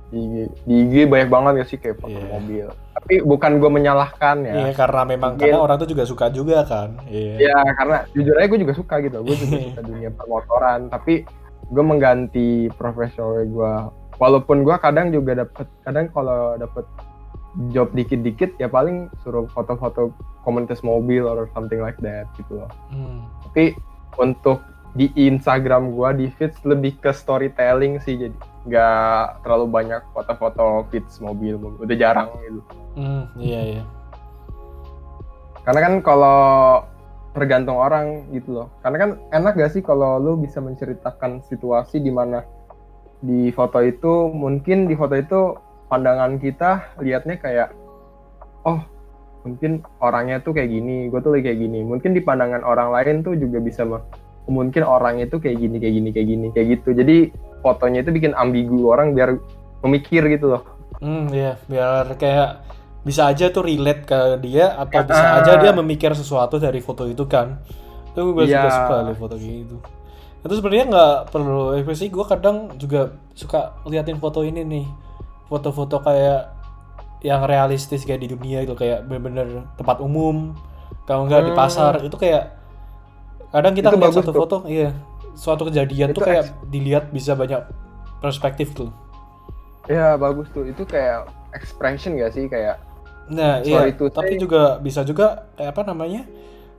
di 0.09 0.16
IG, 0.16 0.35
di 0.64 0.75
IG 0.81 0.94
banyak 1.05 1.29
banget 1.29 1.53
gak 1.55 1.68
sih 1.68 1.77
kayak 1.77 2.01
foto 2.01 2.16
Iya. 2.16 2.33
mobil. 2.33 2.66
Tapi 2.97 3.14
bukan 3.21 3.61
gue 3.61 3.68
menyalahkan 3.71 4.37
ya. 4.40 4.55
Iya 4.57 4.73
karena 4.73 5.03
memang 5.05 5.37
Mungkin- 5.37 5.53
kadang 5.53 5.61
orang 5.61 5.77
tuh 5.77 5.90
juga 5.90 6.05
suka 6.05 6.27
juga 6.31 6.64
kan. 6.64 6.97
Iya. 7.05 7.35
Ya 7.44 7.59
karena 7.77 7.97
jujur 8.09 8.33
aja 8.33 8.47
gue 8.47 8.61
juga 8.62 8.73
suka 8.73 8.94
gitu. 9.05 9.21
Gue 9.21 9.37
juga 9.37 9.57
suka 9.61 9.81
dunia 9.90 10.09
permotoran. 10.09 10.88
Tapi 10.88 11.29
gue 11.68 11.85
mengganti 11.85 12.49
profesional 12.73 13.44
gue. 13.44 13.73
Walaupun 14.16 14.64
gue 14.64 14.77
kadang 14.79 15.12
juga 15.12 15.44
dapet, 15.44 15.68
kadang 15.83 16.09
kalau 16.09 16.57
dapet 16.57 16.88
job 17.75 17.90
dikit-dikit 17.90 18.55
ya 18.62 18.71
paling 18.71 19.11
suruh 19.27 19.51
foto-foto 19.51 20.14
komunitas 20.47 20.87
mobil 20.87 21.27
or 21.27 21.51
something 21.53 21.83
like 21.83 21.99
that 21.99 22.31
gitu 22.38 22.62
loh. 22.62 22.71
Hmm. 22.94 23.27
Tapi 23.51 23.75
untuk 24.18 24.62
di 24.97 25.12
Instagram 25.14 25.92
gua 25.92 26.16
di 26.16 26.33
feeds 26.33 26.59
lebih 26.64 26.97
ke 26.99 27.12
storytelling 27.12 28.01
sih 28.01 28.16
jadi 28.16 28.37
nggak 28.68 29.44
terlalu 29.44 29.66
banyak 29.68 30.03
foto-foto 30.16 30.88
feeds 30.88 31.21
mobil 31.21 31.57
udah 31.57 31.97
jarang 31.97 32.29
gitu 32.44 32.61
Hmm, 32.99 33.31
iya 33.38 33.79
iya. 33.79 33.83
karena 35.62 35.81
kan 35.87 35.94
kalau 36.03 36.40
tergantung 37.31 37.79
orang 37.79 38.27
gitu 38.35 38.59
loh 38.59 38.68
karena 38.83 38.97
kan 38.99 39.11
enak 39.31 39.55
gak 39.55 39.71
sih 39.71 39.83
kalau 39.87 40.18
lu 40.18 40.35
bisa 40.35 40.59
menceritakan 40.59 41.38
situasi 41.47 42.03
di 42.03 42.11
mana 42.11 42.42
di 43.23 43.55
foto 43.55 43.79
itu 43.79 44.35
mungkin 44.35 44.90
di 44.90 44.99
foto 44.99 45.14
itu 45.14 45.55
pandangan 45.88 46.37
kita 46.37 46.70
lihatnya 46.98 47.37
kayak 47.37 47.68
oh 48.62 48.81
mungkin 49.42 49.81
orangnya 49.98 50.38
tuh 50.38 50.53
kayak 50.53 50.68
gini 50.68 51.09
gue 51.09 51.18
tuh 51.18 51.33
lagi 51.33 51.44
kayak 51.46 51.59
gini 51.59 51.81
mungkin 51.81 52.12
di 52.12 52.20
pandangan 52.20 52.61
orang 52.61 52.92
lain 52.92 53.22
tuh 53.22 53.33
juga 53.33 53.59
bisa 53.59 53.83
me- 53.83 54.05
mungkin 54.44 54.81
orang 54.81 55.18
itu 55.18 55.37
kayak 55.37 55.57
gini 55.57 55.77
kayak 55.77 55.94
gini 55.94 56.09
kayak 56.11 56.27
gini 56.27 56.46
kayak 56.51 56.66
gitu 56.74 56.88
jadi 56.94 57.16
fotonya 57.61 58.01
itu 58.01 58.11
bikin 58.11 58.33
ambigu 58.33 58.87
orang 58.87 59.12
biar 59.12 59.37
memikir 59.81 60.24
gitu 60.29 60.53
loh 60.53 60.62
Hmm, 60.98 61.31
iya, 61.31 61.55
biar 61.70 62.11
kayak 62.18 62.66
bisa 63.07 63.31
aja 63.31 63.46
tuh 63.48 63.62
relate 63.62 64.03
ke 64.03 64.18
dia 64.42 64.74
atau 64.74 64.98
bisa 65.01 65.22
Ah. 65.22 65.38
aja 65.38 65.55
dia 65.57 65.70
memikir 65.70 66.11
sesuatu 66.11 66.59
dari 66.59 66.83
foto 66.83 67.07
itu 67.07 67.22
kan. 67.22 67.62
Itu 68.11 68.35
gue 68.35 68.42
Iya. 68.42 68.66
juga 68.66 68.70
suka 68.74 68.94
liat 69.07 69.14
foto 69.14 69.35
kayak 69.38 69.57
gitu. 69.62 69.77
Itu 70.42 70.53
sebenarnya 70.59 70.85
nggak 70.90 71.14
perlu 71.31 71.79
ekspresi. 71.79 72.11
Gue 72.11 72.27
kadang 72.27 72.74
juga 72.74 73.14
suka 73.31 73.79
liatin 73.87 74.18
foto 74.18 74.42
ini 74.42 74.66
nih, 74.66 74.87
foto-foto 75.49 75.97
kayak 76.05 76.55
yang 77.25 77.43
realistis 77.45 78.07
kayak 78.07 78.23
di 78.25 78.29
dunia 78.35 78.63
itu 78.63 78.75
kayak 78.79 79.05
bener-bener 79.09 79.67
tempat 79.75 79.99
umum, 79.99 80.55
kalau 81.09 81.27
nggak 81.27 81.43
di 81.49 81.53
Hmm. 81.53 81.59
pasar 81.59 82.05
itu 82.07 82.15
kayak 82.15 82.55
kadang 83.53 83.75
kita 83.79 83.91
Itu 83.91 83.97
ngeliat 83.97 84.15
satu 84.15 84.31
tuh. 84.31 84.41
foto, 84.41 84.57
iya, 84.69 84.93
suatu 85.35 85.69
kejadian 85.69 86.11
Itu 86.11 86.17
tuh 86.17 86.23
kayak 86.23 86.45
dilihat 86.69 87.11
bisa 87.15 87.33
banyak 87.35 87.65
perspektif 88.23 88.75
tuh. 88.77 88.91
ya 89.89 90.15
bagus 90.21 90.49
tuh 90.53 90.65
itu 90.69 90.83
kayak 90.85 91.29
expression 91.57 92.13
gak 92.21 92.33
sih 92.37 92.45
kayak 92.47 92.77
Nah, 93.29 93.61
iya, 93.61 93.93
to 93.93 94.09
tapi 94.09 94.35
say. 94.35 94.41
juga 94.41 94.81
bisa 94.81 95.05
juga 95.05 95.49
kayak 95.57 95.71
apa 95.77 95.83
namanya? 95.85 96.23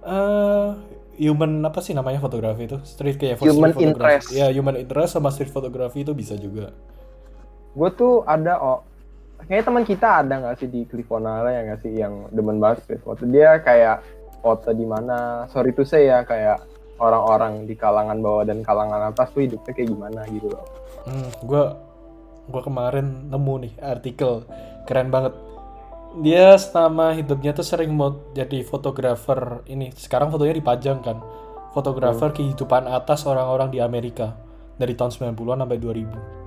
eh 0.02 0.68
human 1.20 1.62
apa 1.68 1.80
sih 1.86 1.94
namanya 1.94 2.20
fotografi 2.24 2.66
itu? 2.66 2.78
Street 2.88 3.18
kayak 3.22 3.38
Human 3.40 3.74
street 3.74 3.78
interest. 3.78 4.30
Ya, 4.30 4.48
human 4.50 4.76
interest 4.80 5.14
sama 5.18 5.30
street 5.30 5.52
photography 5.52 6.02
itu 6.02 6.14
bisa 6.16 6.36
juga. 6.40 6.74
Gue 7.76 7.90
tuh 7.94 8.26
ada 8.26 8.58
oh 8.62 8.80
kayaknya 9.46 9.66
teman 9.66 9.86
kita 9.86 10.08
ada 10.26 10.34
nggak 10.42 10.58
sih 10.60 10.70
di 10.70 10.82
Clifonara 10.86 11.50
ya 11.54 11.62
nggak 11.70 11.80
sih 11.86 11.92
yang 11.96 12.28
demen 12.34 12.60
banget 12.60 12.86
street 12.86 13.04
foto 13.06 13.24
dia 13.26 13.62
kayak 13.62 14.04
foto 14.40 14.72
di 14.74 14.86
mana 14.88 15.48
sorry 15.52 15.72
to 15.72 15.86
say 15.86 16.10
ya 16.10 16.26
kayak 16.28 16.60
orang-orang 17.00 17.64
di 17.64 17.76
kalangan 17.80 18.20
bawah 18.20 18.44
dan 18.44 18.60
kalangan 18.66 19.10
atas 19.12 19.32
tuh 19.32 19.48
hidupnya 19.48 19.72
kayak 19.72 19.90
gimana 19.90 20.22
gitu 20.28 20.52
loh 20.52 20.66
Hmm, 21.08 21.32
gua 21.42 21.80
gua 22.50 22.62
kemarin 22.62 23.32
nemu 23.34 23.54
nih 23.66 23.74
artikel 23.80 24.44
keren 24.84 25.10
banget. 25.14 25.34
Dia 26.26 26.58
selama 26.58 27.14
hidupnya 27.14 27.54
tuh 27.54 27.66
sering 27.66 27.94
mau 27.94 28.18
jadi 28.34 28.66
fotografer 28.66 29.62
ini. 29.70 29.94
Sekarang 29.94 30.34
fotonya 30.34 30.58
dipajang 30.58 31.06
kan. 31.06 31.22
Fotografer 31.70 32.34
kehidupan 32.34 32.90
atas 32.90 33.30
orang-orang 33.30 33.70
di 33.70 33.78
Amerika 33.78 34.34
dari 34.82 34.98
tahun 34.98 35.14
90-an 35.38 35.62
sampai 35.62 35.78
2000. 35.78 36.39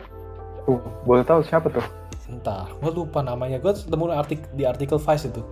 Tuh 0.64 0.78
boleh 1.06 1.24
tahu 1.26 1.40
siapa 1.44 1.68
tuh? 1.68 1.84
Entah 2.30 2.68
gue 2.80 2.90
lupa 2.92 3.20
namanya. 3.20 3.58
Gue 3.58 3.74
nemu 3.74 4.12
artik 4.14 4.40
di 4.56 4.64
artikel 4.64 4.98
Vice 4.98 5.28
itu. 5.28 5.42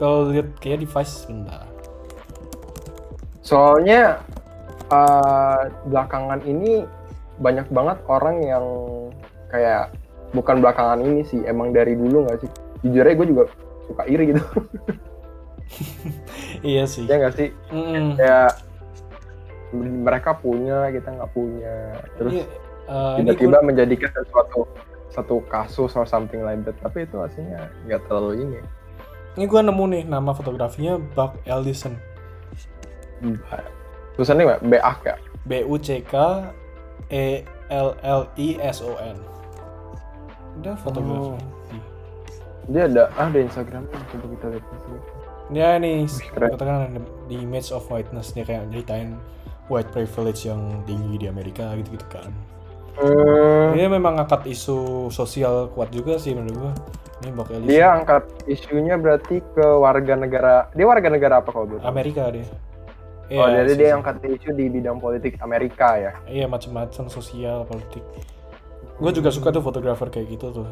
Kalau 0.00 0.32
lihat 0.32 0.56
kayak 0.58 0.82
di 0.82 0.88
Vice 0.88 1.26
sebentar. 1.26 1.68
Soalnya 3.42 4.18
eh, 4.90 5.60
belakangan 5.86 6.40
ini 6.46 6.86
banyak 7.40 7.66
banget 7.72 7.98
orang 8.06 8.36
yang 8.44 8.64
kayak 9.50 9.92
bukan 10.32 10.64
belakangan 10.64 11.00
ini 11.04 11.22
sih 11.28 11.44
emang 11.44 11.70
dari 11.74 11.94
dulu 11.94 12.26
nggak 12.26 12.38
sih? 12.40 12.50
Jujur 12.82 13.06
aja 13.06 13.14
gue 13.14 13.28
juga 13.28 13.42
suka 13.86 14.02
iri 14.08 14.34
gitu. 14.34 14.42
Iya 16.62 16.84
sih. 16.86 17.08
Ya 17.08 17.16
nggak 17.18 17.34
sih? 17.34 17.48
Mm-mm. 17.72 18.20
kayak 18.20 18.52
mereka 19.72 20.36
punya 20.36 20.92
kita 20.92 21.08
nggak 21.10 21.32
punya. 21.32 21.76
Terus 22.20 22.32
Iya, 22.38 22.46
eh, 22.92 23.14
tiba-tiba 23.24 23.58
gua- 23.58 23.66
menjadikan 23.72 24.10
sesuatu 24.12 24.68
satu 25.12 25.44
kasus 25.46 25.92
or 25.94 26.08
something 26.08 26.40
like 26.40 26.64
that. 26.64 26.76
Tapi 26.80 27.04
itu 27.04 27.20
aslinya 27.20 27.68
nggak 27.84 28.00
terlalu 28.08 28.48
ini. 28.48 28.60
Ini 29.36 29.44
gue 29.48 29.60
nemu 29.60 29.84
nih 29.96 30.02
nama 30.08 30.32
fotografinya 30.32 31.00
Buck 31.16 31.40
Ellison. 31.44 31.96
Tulisannya 34.16 34.44
nggak 34.44 34.62
BA 34.68 34.92
ya? 35.08 35.16
B 35.48 35.50
U 35.68 35.76
C 35.80 36.04
K 36.04 36.14
E 37.12 37.44
L 37.72 37.96
L 38.00 38.22
I 38.36 38.60
S 38.60 38.84
O 38.84 38.96
N. 39.00 39.16
Udah 40.60 40.74
fotografi. 40.80 41.36
Oh. 41.36 41.40
dia 42.70 42.86
ada 42.86 43.10
ah 43.18 43.26
ada 43.26 43.42
Instagramnya. 43.42 43.90
Coba 43.90 44.26
kita 44.38 44.46
lihat 44.54 44.64
ya 45.52 45.76
nih 45.76 46.06
katakan 46.30 47.02
di 47.26 47.42
image 47.42 47.74
of 47.74 47.84
whiteness. 47.90 48.30
Dia 48.32 48.46
kayak 48.46 48.70
ceritain 48.70 49.18
white 49.66 49.90
privilege 49.90 50.46
yang 50.46 50.84
tinggi 50.86 51.24
di 51.24 51.26
Amerika 51.26 51.74
gitu-gitu 51.74 52.06
kan 52.06 52.30
Hmm, 52.92 53.72
Dia 53.72 53.88
memang 53.88 54.14
angkat 54.16 54.44
isu 54.44 54.78
sosial 55.08 55.72
kuat 55.72 55.88
juga 55.88 56.16
sih 56.16 56.32
menurut 56.32 56.56
gua. 56.58 56.72
Ini 57.18 57.30
Buck 57.32 57.48
Ellison. 57.48 57.70
dia 57.70 57.86
angkat 57.88 58.24
isunya 58.44 58.98
berarti 58.98 59.38
ke 59.40 59.62
warga 59.62 60.12
negara 60.12 60.66
dia 60.72 60.82
warga 60.82 61.06
negara 61.06 61.38
apa 61.38 61.48
kalau 61.48 61.70
gitu 61.70 61.78
Amerika 61.80 62.26
dia. 62.28 62.42
oh 63.30 63.46
Iya, 63.46 63.62
jadi 63.62 63.72
dia 63.72 63.88
angkat 63.94 64.16
isu 64.20 64.50
di 64.50 64.66
bidang 64.66 64.98
politik 64.98 65.38
Amerika 65.38 65.94
ya 65.94 66.12
Iya 66.26 66.50
macam-macam 66.50 67.06
sosial 67.06 67.62
politik. 67.62 68.02
Gue 68.98 69.10
juga 69.10 69.30
suka 69.30 69.48
tuh 69.48 69.62
fotografer 69.62 70.10
kayak 70.10 70.28
gitu 70.30 70.50
tuh. 70.52 70.66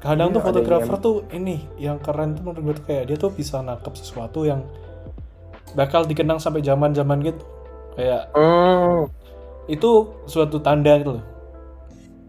Kadang 0.00 0.32
Iya, 0.32 0.34
tuh 0.34 0.42
fotografer 0.42 0.88
yang- 0.90 1.04
tuh 1.04 1.16
ini 1.30 1.56
yang 1.76 1.96
keren 2.00 2.34
tuh 2.34 2.42
menurut 2.42 2.62
gue 2.64 2.74
tuh 2.74 2.84
kayak 2.86 3.04
dia 3.06 3.16
tuh 3.16 3.30
bisa 3.30 3.60
nangkep 3.60 3.92
sesuatu 3.94 4.42
yang 4.42 4.64
bakal 5.72 6.02
dikenang 6.02 6.40
sampai 6.40 6.64
zaman-zaman 6.64 7.20
gitu. 7.20 7.44
Kayak 7.94 8.32
hmm, 8.32 9.12
itu 9.68 9.90
suatu 10.24 10.56
tanda 10.58 10.96
gitu 10.96 11.20
loh. 11.20 11.24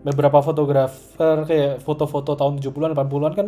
Beberapa 0.01 0.39
fotografer 0.39 1.43
kayak 1.43 1.73
foto-foto 1.81 2.33
tahun 2.33 2.57
70-an 2.57 2.93
80-an 2.93 3.33
kan 3.33 3.47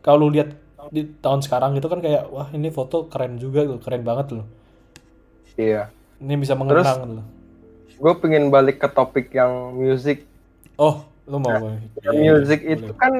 kalau 0.00 0.16
lu 0.22 0.30
lihat 0.30 0.54
di 0.86 1.02
tahun 1.18 1.42
sekarang 1.42 1.74
gitu 1.74 1.88
kan 1.88 1.98
kayak 1.98 2.30
wah 2.30 2.46
ini 2.50 2.70
foto 2.70 3.10
keren 3.10 3.36
juga 3.36 3.64
loh, 3.64 3.80
keren 3.82 4.02
banget 4.02 4.32
loh. 4.32 4.46
iya 5.56 5.88
Ini 6.16 6.34
bisa 6.36 6.54
mengenang 6.54 6.84
gitu 6.96 7.12
loh. 7.12 7.26
gue 7.96 8.12
pengen 8.16 8.48
balik 8.48 8.78
ke 8.78 8.88
topik 8.88 9.32
yang 9.32 9.72
music 9.72 10.28
Oh, 10.76 11.00
lu 11.24 11.40
mau 11.40 11.72
Iya, 11.96 12.12
iya, 12.12 12.12
music 12.12 12.60
boleh. 12.60 12.74
itu 12.76 12.92
kan 12.94 13.12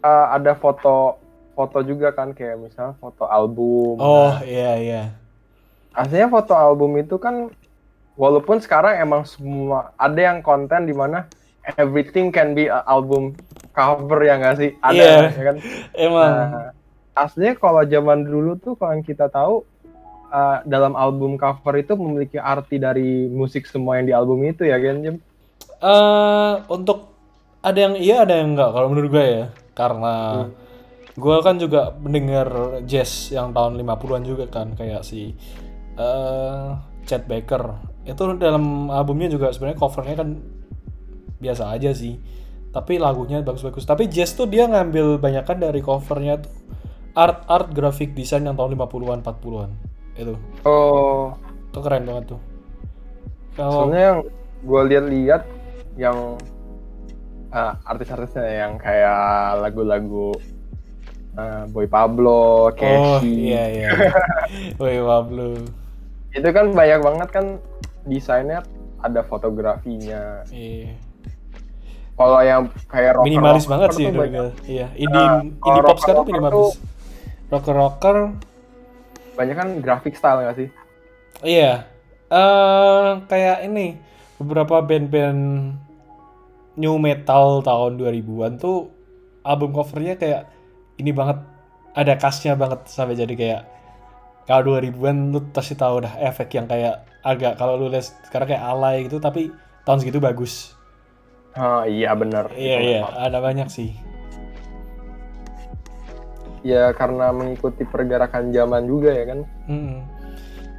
uh, 0.00 0.26
ada 0.32 0.54
foto 0.54 1.18
foto 1.50 1.78
juga 1.82 2.10
kan 2.10 2.30
kayak 2.30 2.58
misalnya 2.60 2.94
foto 2.96 3.26
album. 3.26 3.98
Oh, 3.98 4.30
Nah, 4.30 4.42
iya 4.42 4.72
iya. 4.76 5.02
aslinya 5.92 6.28
foto 6.28 6.54
album 6.54 6.96
itu 6.96 7.16
kan 7.16 7.50
walaupun 8.14 8.58
sekarang 8.58 8.98
emang 8.98 9.22
semua 9.24 9.94
ada 9.96 10.18
yang 10.18 10.38
konten 10.40 10.86
di 10.86 10.94
mana 10.94 11.26
everything 11.76 12.28
can 12.28 12.52
be 12.52 12.66
a 12.66 12.84
album 12.84 13.32
cover 13.70 14.20
ya 14.20 14.36
nggak 14.36 14.56
sih? 14.56 14.70
Ada 14.78 14.94
Iya. 14.94 15.14
ya 15.30 15.42
kan? 15.42 15.56
Emang 16.06 16.30
Nah, 16.30 16.70
aslinya 17.14 17.54
kalau 17.54 17.82
zaman 17.82 18.22
dulu 18.22 18.56
tuh 18.56 18.74
kalau 18.74 18.92
yang 18.92 19.02
kita 19.02 19.26
tahu 19.28 19.62
uh, 20.28 20.58
dalam 20.64 20.94
album 20.94 21.34
cover 21.34 21.74
itu 21.76 21.94
memiliki 21.94 22.36
arti 22.36 22.76
dari 22.76 23.26
musik 23.26 23.64
semua 23.64 23.98
yang 23.98 24.06
di 24.06 24.14
album 24.14 24.42
itu 24.42 24.62
ya 24.62 24.76
kan 24.76 24.98
Jim? 25.00 25.16
eh 25.76 26.54
untuk 26.66 27.12
ada 27.60 27.76
yang 27.76 27.94
iya 27.94 28.24
ada 28.24 28.40
yang 28.40 28.56
enggak 28.56 28.70
kalau 28.72 28.88
menurut 28.88 29.10
gue 29.10 29.26
ya. 29.26 29.44
Karena 29.74 30.14
Hmm. 30.46 30.50
gue 31.14 31.36
kan 31.40 31.56
juga 31.56 31.94
mendengar 31.94 32.48
jazz 32.82 33.30
yang 33.30 33.50
tahun 33.50 33.78
50-an 33.78 34.22
juga 34.22 34.44
kan 34.46 34.74
kayak 34.74 35.02
si 35.02 35.34
eh 35.94 36.66
Chet 37.04 37.28
Baker. 37.28 37.62
Itu 38.02 38.34
dalam 38.34 38.88
albumnya 38.88 39.28
juga 39.28 39.52
sebenarnya 39.52 39.78
covernya 39.78 40.16
kan 40.16 40.28
biasa 41.38 41.70
aja 41.74 41.90
sih. 41.94 42.18
Tapi 42.74 42.98
lagunya 42.98 43.38
bagus-bagus. 43.42 43.86
Tapi 43.86 44.10
jazz 44.10 44.34
tuh 44.34 44.50
dia 44.50 44.66
ngambil 44.66 45.22
banyakan 45.22 45.62
dari 45.62 45.78
covernya 45.78 46.42
tuh 46.42 46.52
art 47.14 47.46
art 47.46 47.70
graphic 47.70 48.12
design 48.18 48.50
yang 48.50 48.58
tahun 48.58 48.74
50-an 48.74 49.22
40-an. 49.22 49.70
Itu. 50.18 50.34
Oh, 50.66 51.34
Itu 51.70 51.78
keren 51.82 52.06
banget 52.06 52.34
tuh. 52.34 52.40
Kalau 53.54 53.86
soalnya 53.86 54.02
yang 54.02 54.18
gue 54.66 54.82
lihat-lihat 54.90 55.42
yang 55.94 56.18
uh, 57.54 57.72
artis-artisnya 57.86 58.66
yang 58.66 58.72
kayak 58.82 59.62
lagu-lagu 59.62 60.34
uh, 61.38 61.64
Boy 61.70 61.86
Pablo, 61.86 62.66
Oh 62.66 62.70
Casey, 62.74 63.54
iya 63.54 63.64
iya. 63.70 63.88
Woi 64.82 64.98
Pablo. 64.98 65.62
itu 66.34 66.48
kan 66.50 66.74
banyak 66.74 66.98
banget 66.98 67.28
kan 67.30 67.46
desainnya 68.10 68.66
ada 68.98 69.22
fotografinya. 69.22 70.42
Iya. 70.50 70.98
Kalau 72.14 72.38
yang 72.46 72.70
kayak 72.86 73.18
rocker, 73.18 73.26
Minimalis 73.26 73.66
banget 73.66 73.88
rocker 73.90 73.98
sih 73.98 74.04
tuh 74.06 74.12
menurut 74.14 74.30
banyak. 74.30 74.44
Iya. 74.70 74.86
Indie 74.94 75.18
Nah, 75.18 75.42
indie 75.42 75.82
pop 75.82 75.98
sekarang 75.98 76.24
minimalis. 76.30 76.78
Rocker 77.50 77.74
rocker. 77.74 78.16
banyak 79.34 79.56
kan 79.58 79.68
graphic 79.82 80.14
style 80.14 80.46
nggak 80.46 80.56
sih? 80.62 80.68
Iya. 81.42 81.90
Eh 82.30 83.08
kayak 83.26 83.66
ini 83.66 83.98
beberapa 84.38 84.78
band-band 84.78 85.74
new 86.78 86.96
metal 87.02 87.62
tahun 87.66 87.98
2000-an 87.98 88.62
tuh 88.62 88.90
album 89.42 89.74
covernya 89.74 90.14
kayak 90.18 90.42
ini 91.02 91.10
banget 91.10 91.42
ada 91.94 92.14
khasnya 92.18 92.54
banget 92.58 92.86
sampai 92.90 93.18
jadi 93.18 93.34
kayak 93.34 93.62
kalau 94.46 94.78
2000-an 94.78 95.34
lu 95.34 95.40
pasti 95.50 95.74
tahu 95.74 96.02
dah 96.02 96.14
efek 96.22 96.54
yang 96.54 96.66
kayak 96.66 97.06
agak 97.26 97.58
kalau 97.58 97.74
lu 97.78 97.90
lihat 97.90 98.06
sekarang 98.26 98.54
kayak 98.54 98.62
alay 98.62 99.06
gitu 99.06 99.18
tapi 99.18 99.50
tahun 99.82 99.98
segitu 100.02 100.22
bagus. 100.22 100.78
Oh 101.54 101.82
iya 101.86 102.10
benar. 102.18 102.50
Iya 102.50 102.78
iya, 102.82 103.00
ada 103.06 103.38
banyak 103.38 103.70
sih. 103.70 103.94
Ya 106.64 106.90
karena 106.96 107.28
mengikuti 107.30 107.84
pergerakan 107.84 108.50
zaman 108.50 108.88
juga 108.88 109.12
ya 109.12 109.24
kan. 109.28 109.38
Mm-mm. 109.68 110.00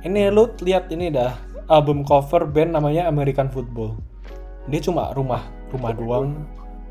Ini 0.04 0.30
lu 0.34 0.50
lihat 0.62 0.90
ini 0.92 1.14
dah 1.14 1.34
album 1.70 2.02
cover 2.04 2.46
band 2.50 2.74
namanya 2.76 3.08
American 3.08 3.48
Football. 3.54 3.98
Dia 4.66 4.82
cuma 4.82 5.14
rumah, 5.14 5.46
rumah 5.70 5.94
doang. 5.94 6.44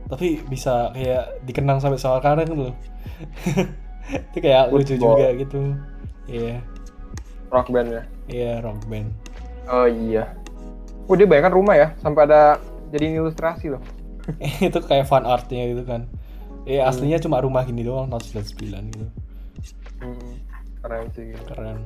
Tapi 0.07 0.40
bisa 0.47 0.94
kayak 0.94 1.42
dikenang 1.42 1.83
sampai 1.83 1.99
sekarang 1.99 2.49
loh. 2.55 2.75
Itu 4.31 4.38
kayak 4.38 4.70
lucu 4.70 4.94
Football. 4.94 5.16
juga 5.18 5.29
gitu. 5.42 5.61
Iya, 6.25 6.57
Rock 7.53 7.68
band 7.68 7.88
ya. 7.92 8.03
iya 8.27 8.53
rock 8.64 8.81
band. 8.88 9.12
Oh 9.68 9.85
iya. 9.85 10.33
Oh 11.05 11.12
dia 11.12 11.29
bayangkan 11.29 11.53
rumah 11.53 11.77
ya, 11.77 11.92
sampai 12.01 12.25
ada 12.25 12.57
jadi 12.94 13.18
ilustrasi 13.18 13.74
loh. 13.74 13.83
itu 14.70 14.78
kayak 14.87 15.11
fan 15.11 15.26
artnya 15.26 15.74
gitu 15.74 15.83
kan. 15.83 16.07
Eh 16.64 16.80
aslinya 16.80 17.18
cuma 17.18 17.42
rumah 17.42 17.66
gini 17.66 17.83
doang 17.83 18.09
tahun 18.09 18.46
99 18.46 18.94
gitu. 18.94 19.07
Hmm, 20.00 20.33
keren 20.80 21.07
sih. 21.12 21.35
gitu. 21.35 21.42
Keren. 21.50 21.78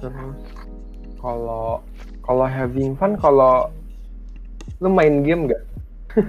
Terus 0.00 0.34
kalau 1.20 1.84
kalau 2.24 2.46
having 2.48 2.96
fun 2.96 3.14
kalau 3.20 3.68
lu 4.80 4.88
main 4.88 5.20
game 5.22 5.52
nggak? 5.52 5.62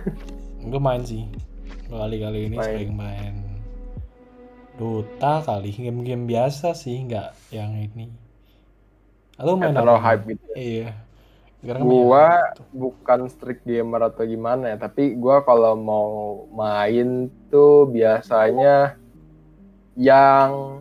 Gue 0.70 0.82
main 0.84 1.02
sih. 1.08 1.26
Kali-kali 1.88 2.52
ini 2.52 2.60
Main. 2.60 2.68
sering 2.68 2.92
main 3.00 3.36
Dota 4.78 5.42
kali, 5.42 5.74
game-game 5.74 6.30
biasa 6.30 6.78
sih, 6.78 7.02
nggak 7.10 7.50
yang 7.50 7.74
ini. 7.74 8.13
Lo 9.42 9.58
main 9.58 9.74
terlalu 9.74 9.98
apa? 9.98 10.06
hype 10.13 10.24
gitu. 10.30 10.46
Iya. 10.54 10.94
Sekarang 11.68 11.84
kan 11.84 11.92
Gua 11.92 12.28
banyak. 12.32 12.72
bukan 12.72 13.20
strict 13.28 13.68
gamer 13.68 14.08
atau 14.08 14.24
gimana 14.24 14.72
ya, 14.72 14.78
tapi 14.80 15.20
gua 15.20 15.44
kalau 15.44 15.76
mau 15.76 16.12
main 16.56 17.28
tuh 17.52 17.92
biasanya 17.92 18.96
yang 20.00 20.80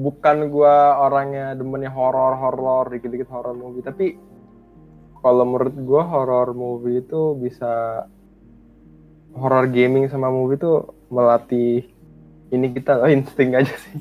bukan 0.00 0.48
gua 0.48 1.04
orangnya 1.04 1.52
demennya 1.52 1.92
horor 1.92 2.32
horor 2.32 2.88
dikit-dikit 2.96 3.28
horror 3.28 3.52
movie, 3.52 3.84
tapi 3.84 4.16
kalau 5.20 5.44
menurut 5.44 5.76
gua 5.84 6.08
horror 6.08 6.56
movie 6.56 7.04
itu 7.04 7.36
bisa 7.36 8.08
horror 9.36 9.68
gaming 9.68 10.08
sama 10.08 10.32
movie 10.32 10.56
itu 10.56 10.80
melatih 11.12 11.84
ini 12.48 12.72
kita 12.72 13.04
oh, 13.04 13.10
insting 13.12 13.52
aja 13.52 13.76
sih. 13.84 14.00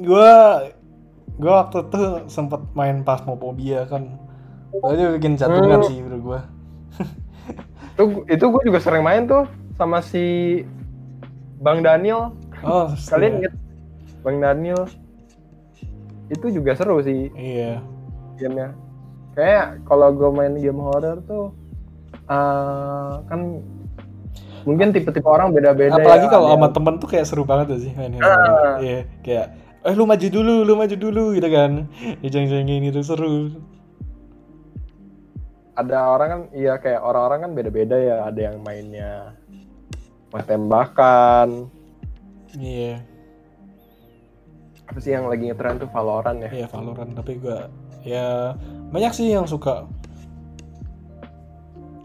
Gua 0.00 0.64
gua 1.36 1.68
waktu 1.68 1.92
itu 1.92 2.02
sempet 2.32 2.64
main 2.72 3.04
Phasmophobia 3.04 3.84
kan. 3.84 4.31
Itu 4.72 5.04
bikin 5.12 5.36
jantungan 5.36 5.78
Hmm. 5.78 5.86
sih 5.86 5.98
menurut 6.00 6.22
gua. 6.22 6.40
Itu 7.92 8.02
itu 8.24 8.44
gua 8.46 8.62
juga 8.62 8.78
sering 8.78 9.02
main 9.02 9.24
tuh 9.24 9.44
sama 9.74 10.00
si 10.00 10.24
Bang 11.58 11.80
Daniel. 11.80 12.32
Oh, 12.60 12.88
Kalian 13.10 13.32
iya. 13.32 13.38
inget 13.38 13.54
Bang 14.20 14.38
Daniel? 14.38 14.82
Itu 16.28 16.48
juga 16.48 16.72
seru 16.72 16.98
sih 16.98 17.28
Iya. 17.32 17.84
gamenya. 18.36 18.72
Kayak 19.32 19.84
kalau 19.84 20.08
gue 20.10 20.28
main 20.28 20.52
game 20.54 20.76
horror 20.76 21.20
tuh 21.22 21.52
eh, 22.22 23.12
kan 23.26 23.40
mungkin 24.62 24.88
tipe-tipe 24.90 25.24
orang 25.24 25.50
beda-beda. 25.50 25.96
Apalagi 25.96 26.26
ya. 26.26 26.30
kalau 26.30 26.48
sama 26.48 26.60
yang- 26.62 26.72
temen 26.72 26.94
tuh 26.96 27.08
kayak 27.08 27.26
seru 27.26 27.42
banget 27.42 27.66
tuh 27.68 27.80
sih 27.80 27.92
main. 27.92 28.12
Ah. 28.18 28.76
Iya, 28.78 29.04
kayak 29.20 29.46
eh 29.82 29.92
lu 29.92 30.04
maju 30.04 30.22
dulu, 30.24 30.54
lu 30.62 30.74
maju 30.74 30.96
dulu 30.96 31.24
gitu 31.34 31.48
kan. 31.48 31.90
Dijeng-jengin 32.20 32.86
itu 32.86 33.00
seru. 33.02 33.52
Ada 35.72 35.98
orang 36.12 36.28
kan 36.28 36.40
iya 36.52 36.76
kayak 36.76 37.00
orang-orang 37.00 37.48
kan 37.48 37.52
beda-beda 37.56 37.96
ya. 37.96 38.16
Ada 38.28 38.40
yang 38.52 38.56
mainnya 38.60 39.36
mas 40.32 40.44
tembakan. 40.44 41.68
Iya. 42.56 43.00
Apa 44.88 44.98
sih 45.00 45.12
yang 45.16 45.28
lagi 45.28 45.48
ngetren 45.48 45.80
tuh 45.80 45.88
Valorant 45.88 46.38
ya? 46.44 46.50
Iya 46.52 46.66
Valorant 46.68 47.12
tapi 47.16 47.40
gua 47.40 47.72
ya 48.04 48.52
banyak 48.92 49.12
sih 49.16 49.32
yang 49.32 49.48
suka. 49.48 49.88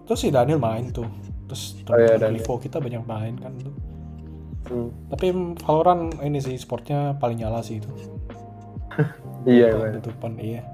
Terus 0.08 0.20
si 0.24 0.32
Daniel 0.32 0.60
main 0.60 0.88
tuh. 0.96 1.08
Terus 1.52 1.84
Oh 1.92 2.00
iya. 2.00 2.16
Livo 2.32 2.56
kita 2.60 2.80
banyak 2.80 3.04
main 3.04 3.36
kan 3.36 3.52
tuh. 3.60 3.76
Hmm. 4.68 4.90
Tapi 5.12 5.28
Valorant 5.64 6.16
ini 6.24 6.40
sih 6.40 6.56
sportnya 6.56 7.16
paling 7.20 7.44
nyala 7.44 7.60
sih 7.64 7.84
itu. 7.84 7.92
Iya, 9.48 9.72
iya. 9.72 10.68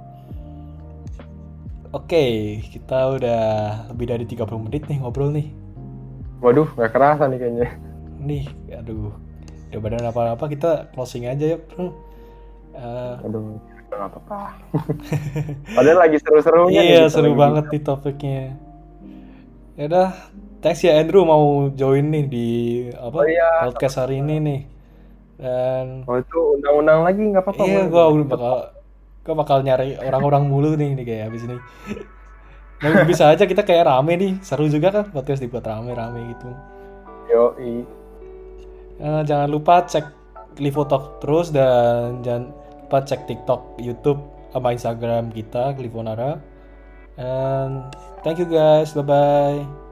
Oke, 1.93 2.25
kita 2.73 3.13
udah 3.13 3.43
lebih 3.93 4.05
dari 4.09 4.25
30 4.25 4.65
menit 4.65 4.89
nih 4.89 4.97
ngobrol 4.97 5.29
nih. 5.29 5.53
Waduh, 6.41 6.65
nggak 6.73 6.89
kerasa 6.91 7.29
nih 7.29 7.37
kayaknya. 7.37 7.69
Nih, 8.17 8.43
aduh. 8.73 9.13
Daripada 9.69 10.09
apa-apa 10.09 10.45
kita 10.49 10.89
closing 10.93 11.29
aja 11.29 11.53
ya, 11.53 11.57
Bro. 11.61 11.93
Eh, 12.73 13.15
Aduh, 13.29 13.61
nggak 13.93 14.09
apa-apa. 14.09 14.57
Padahal 15.77 15.99
lagi 16.01 16.17
seru-serunya. 16.17 16.81
nih 16.81 16.85
iya, 16.89 17.01
kita 17.05 17.13
seru 17.13 17.31
banget 17.37 17.69
nih 17.69 17.81
topiknya. 17.85 18.41
Ya 19.77 19.83
udah, 19.89 20.09
thanks 20.61 20.81
ya 20.81 20.97
Andrew 20.97 21.25
mau 21.25 21.69
join 21.73 22.09
nih 22.09 22.25
di 22.25 22.47
apa 22.97 23.17
Oh 23.21 23.25
iya. 23.25 23.69
podcast 23.69 24.01
hari 24.01 24.21
ini 24.21 24.35
nih. 24.41 24.61
Dan 25.37 26.05
Oh 26.09 26.17
itu 26.17 26.37
undang-undang 26.57 27.05
lagi 27.05 27.21
nggak 27.21 27.43
apa-apa. 27.45 27.63
iya, 27.65 27.85
udah 27.85 28.25
bakal 28.25 28.57
gua 29.23 29.35
bakal 29.39 29.63
nyari 29.63 29.95
orang-orang 29.99 30.47
mulu 30.51 30.75
nih 30.75 30.93
nih 30.95 31.05
kayak 31.07 31.23
habis 31.31 31.43
ini. 31.47 31.57
Dan 32.83 33.07
bisa 33.07 33.31
aja 33.31 33.47
kita 33.47 33.63
kayak 33.63 33.87
rame 33.87 34.13
nih, 34.19 34.31
seru 34.43 34.67
juga 34.67 34.91
kan 34.91 35.07
podcast 35.07 35.39
dibuat 35.39 35.63
rame-rame 35.63 36.35
gitu. 36.35 36.49
Yoi. 37.31 37.87
Eh, 38.99 39.21
jangan 39.23 39.47
lupa 39.47 39.87
cek 39.87 40.05
Livotalk 40.59 41.17
terus 41.23 41.49
dan 41.49 42.21
jangan 42.21 42.53
lupa 42.85 42.97
cek 43.01 43.25
TikTok, 43.25 43.79
YouTube, 43.81 44.21
sama 44.53 44.75
Instagram 44.75 45.33
kita 45.33 45.73
Livonara. 45.79 46.37
And 47.17 47.89
thank 48.21 48.37
you 48.37 48.45
guys, 48.45 48.93
bye 48.93 49.01
bye. 49.01 49.82